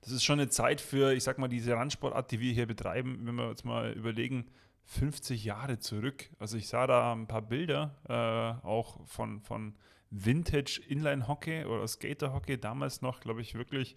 das 0.00 0.12
ist 0.12 0.24
schon 0.24 0.40
eine 0.40 0.48
Zeit 0.48 0.80
für, 0.80 1.12
ich 1.12 1.22
sag 1.22 1.38
mal, 1.38 1.48
diese 1.48 1.74
Randsportart, 1.74 2.30
die 2.30 2.40
wir 2.40 2.52
hier 2.52 2.66
betreiben, 2.66 3.20
wenn 3.24 3.34
wir 3.34 3.48
uns 3.48 3.64
mal 3.64 3.92
überlegen, 3.92 4.46
50 4.84 5.44
Jahre 5.44 5.78
zurück. 5.78 6.30
Also 6.38 6.56
ich 6.56 6.68
sah 6.68 6.86
da 6.86 7.12
ein 7.12 7.26
paar 7.26 7.42
Bilder, 7.42 7.94
äh, 8.08 8.66
auch 8.66 9.06
von, 9.06 9.40
von 9.40 9.76
Vintage 10.10 10.80
Inline 10.88 11.28
Hockey 11.28 11.64
oder 11.64 11.86
Skater 11.88 12.32
Hockey, 12.32 12.58
damals 12.58 13.00
noch, 13.00 13.20
glaube 13.20 13.40
ich, 13.40 13.54
wirklich 13.54 13.96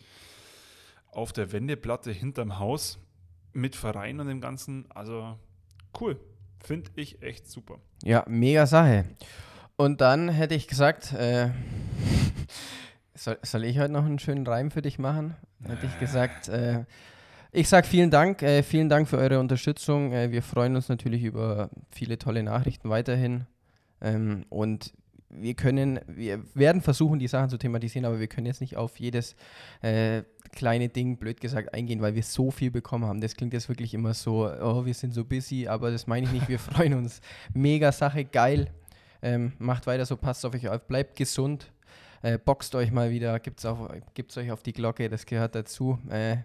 auf 1.12 1.34
der 1.34 1.52
Wendeplatte 1.52 2.12
hinterm 2.12 2.60
Haus 2.60 3.00
mit 3.54 3.76
Verein 3.76 4.19
und 4.19 4.28
dem 4.28 4.41
Ganzen. 4.41 4.89
Also 4.91 5.38
cool. 6.00 6.19
Finde 6.63 6.89
ich 6.95 7.21
echt 7.21 7.48
super. 7.48 7.80
Ja, 8.04 8.24
mega 8.28 8.65
Sache. 8.65 9.06
Und 9.76 10.02
dann 10.02 10.30
hätte 10.30 10.56
ich 10.56 10.67
gesagt, 10.67 11.13
äh, 11.13 11.52
Soll, 13.17 13.38
soll, 13.43 13.63
ich 13.63 13.80
heute 13.80 13.93
noch 13.93 14.04
einen 14.04 14.19
schönen 14.19 14.45
Reim 14.45 14.71
für 14.71 14.82
dich 14.82 15.00
machen? 15.00 15.38
Hätte 15.63 15.86
ich 15.86 16.00
gesagt. 16.00 16.50
Äh, 16.50 16.84
ich 17.56 17.70
sage 17.70 17.88
vielen 17.88 18.12
Dank, 18.12 18.41
äh, 18.41 18.63
vielen 18.63 18.89
Dank 18.89 19.08
für 19.08 19.18
eure 19.18 19.39
Unterstützung. 19.39 20.12
Äh, 20.12 20.32
wir 20.32 20.44
freuen 20.44 20.76
uns 20.76 20.89
natürlich 20.89 21.24
über 21.24 21.70
viele 21.89 22.18
tolle 22.18 22.44
Nachrichten 22.44 22.89
weiterhin. 22.89 23.46
Ähm, 24.02 24.46
und 24.50 24.94
wir 25.30 25.54
können, 25.54 26.00
wir 26.08 26.44
werden 26.54 26.82
versuchen, 26.82 27.20
die 27.20 27.28
Sachen 27.28 27.50
zu 27.50 27.58
thematisieren, 27.58 28.06
aber 28.06 28.20
wir 28.20 28.28
können 28.28 28.46
jetzt 28.46 28.62
nicht 28.62 28.76
auf 28.78 29.00
jedes 29.00 29.36
äh, 29.82 30.24
kleine 30.52 30.89
Ding, 30.89 31.18
blöd 31.18 31.39
gesagt, 31.39 31.74
eingehen, 31.74 32.02
weil 32.02 32.15
wir 32.15 32.24
so 32.24 32.52
viel 32.52 32.72
bekommen 32.72 33.06
haben. 33.06 33.22
Das 33.22 33.36
klingt 33.36 33.54
jetzt 33.54 33.70
wirklich 33.70 33.94
immer 33.94 34.13
so, 34.13 34.50
oh, 34.50 34.86
wir 34.86 34.94
sind 34.94 35.13
so 35.13 35.24
busy, 35.24 35.68
aber 35.68 35.91
das 35.91 36.08
meine 36.08 36.28
ich 36.28 36.34
nicht. 36.34 36.50
Wir 36.50 36.60
freuen 36.60 36.94
uns. 36.94 37.22
Mega 37.54 37.91
Sache, 37.91 38.26
geil. 38.26 38.70
Ähm, 39.22 39.54
macht 39.60 39.88
weiter 39.88 40.06
so, 40.06 40.18
passt 40.18 40.46
auf 40.46 40.54
euch 40.54 40.68
auf, 40.68 40.88
bleibt 40.88 41.15
gesund. 41.15 41.72
Äh, 42.26 42.40
boxt 42.40 42.74
euch 42.74 42.92
mal 42.92 43.12
wieder, 43.12 43.40
gibt 43.40 43.60
es 43.60 44.38
euch 44.38 44.52
auf 44.52 44.64
die 44.64 44.74
Glocke, 44.74 45.10
das 45.10 45.28
gehört 45.28 45.54
dazu. 45.54 46.00
Äh, 46.10 46.38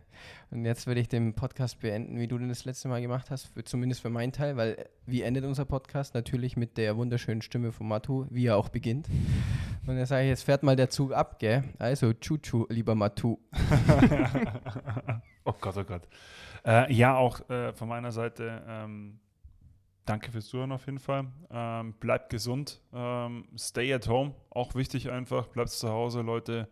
und 0.50 0.66
jetzt 0.66 0.86
würde 0.86 1.00
ich 1.00 1.08
den 1.08 1.32
Podcast 1.32 1.80
beenden, 1.80 2.18
wie 2.18 2.28
du 2.28 2.36
den 2.36 2.50
das 2.50 2.66
letzte 2.66 2.88
Mal 2.88 3.00
gemacht 3.00 3.30
hast, 3.30 3.46
für, 3.46 3.64
zumindest 3.64 4.02
für 4.02 4.10
meinen 4.10 4.30
Teil, 4.30 4.58
weil 4.58 4.90
wie 5.06 5.22
endet 5.22 5.46
unser 5.46 5.64
Podcast? 5.64 6.14
Natürlich 6.14 6.58
mit 6.58 6.76
der 6.76 6.98
wunderschönen 6.98 7.40
Stimme 7.40 7.72
von 7.72 7.88
Matu, 7.88 8.26
wie 8.28 8.44
er 8.44 8.58
auch 8.58 8.68
beginnt. 8.68 9.08
Und 9.86 9.96
dann 9.96 10.04
sage 10.04 10.24
ich, 10.24 10.28
jetzt 10.28 10.42
fährt 10.42 10.62
mal 10.62 10.76
der 10.76 10.90
Zug 10.90 11.14
ab, 11.14 11.38
gell? 11.38 11.64
Also, 11.78 12.12
tschu 12.12 12.66
lieber 12.68 12.94
Matu. 12.94 13.38
oh 15.46 15.54
Gott, 15.58 15.78
oh 15.78 15.84
Gott. 15.84 16.02
Äh, 16.62 16.92
ja, 16.92 17.16
auch 17.16 17.48
äh, 17.48 17.72
von 17.72 17.88
meiner 17.88 18.12
Seite 18.12 18.62
ähm, 18.68 19.18
Danke 20.10 20.32
fürs 20.32 20.46
Zuhören 20.46 20.72
auf 20.72 20.86
jeden 20.86 20.98
Fall. 20.98 21.28
Ähm, 21.52 21.92
bleibt 22.00 22.30
gesund. 22.30 22.80
Ähm, 22.92 23.44
stay 23.56 23.94
at 23.94 24.08
home. 24.08 24.34
Auch 24.50 24.74
wichtig 24.74 25.08
einfach. 25.08 25.46
Bleibt 25.46 25.70
zu 25.70 25.88
Hause, 25.88 26.22
Leute. 26.22 26.68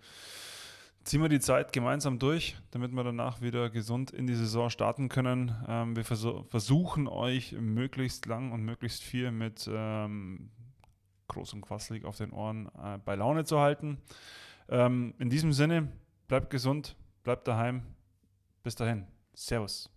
Ziehen 1.05 1.22
wir 1.22 1.29
die 1.29 1.38
Zeit 1.38 1.72
gemeinsam 1.72 2.18
durch, 2.18 2.57
damit 2.72 2.90
wir 2.90 3.05
danach 3.05 3.40
wieder 3.40 3.70
gesund 3.70 4.11
in 4.11 4.27
die 4.27 4.35
Saison 4.35 4.70
starten 4.70 5.09
können. 5.09 5.55
Ähm, 5.68 5.94
wir 5.94 6.05
vers 6.05 6.27
versuchen 6.48 7.07
euch 7.07 7.53
möglichst 7.53 8.27
lang 8.27 8.51
und 8.51 8.64
möglichst 8.64 9.05
viel 9.05 9.31
mit 9.31 9.70
ähm, 9.72 10.51
groß 11.29 11.53
und 11.53 11.61
quasselig 11.61 12.05
auf 12.05 12.16
den 12.16 12.33
Ohren 12.33 12.66
äh, 12.83 12.98
bei 13.05 13.14
Laune 13.14 13.44
zu 13.44 13.61
halten. 13.61 13.98
Ähm, 14.68 15.14
in 15.20 15.31
diesem 15.31 15.53
Sinne, 15.53 15.92
bleibt 16.27 16.51
gesund, 16.51 16.96
bleibt 17.22 17.46
daheim. 17.46 17.83
Bis 18.64 18.74
dahin. 18.74 19.07
Servus. 19.33 19.88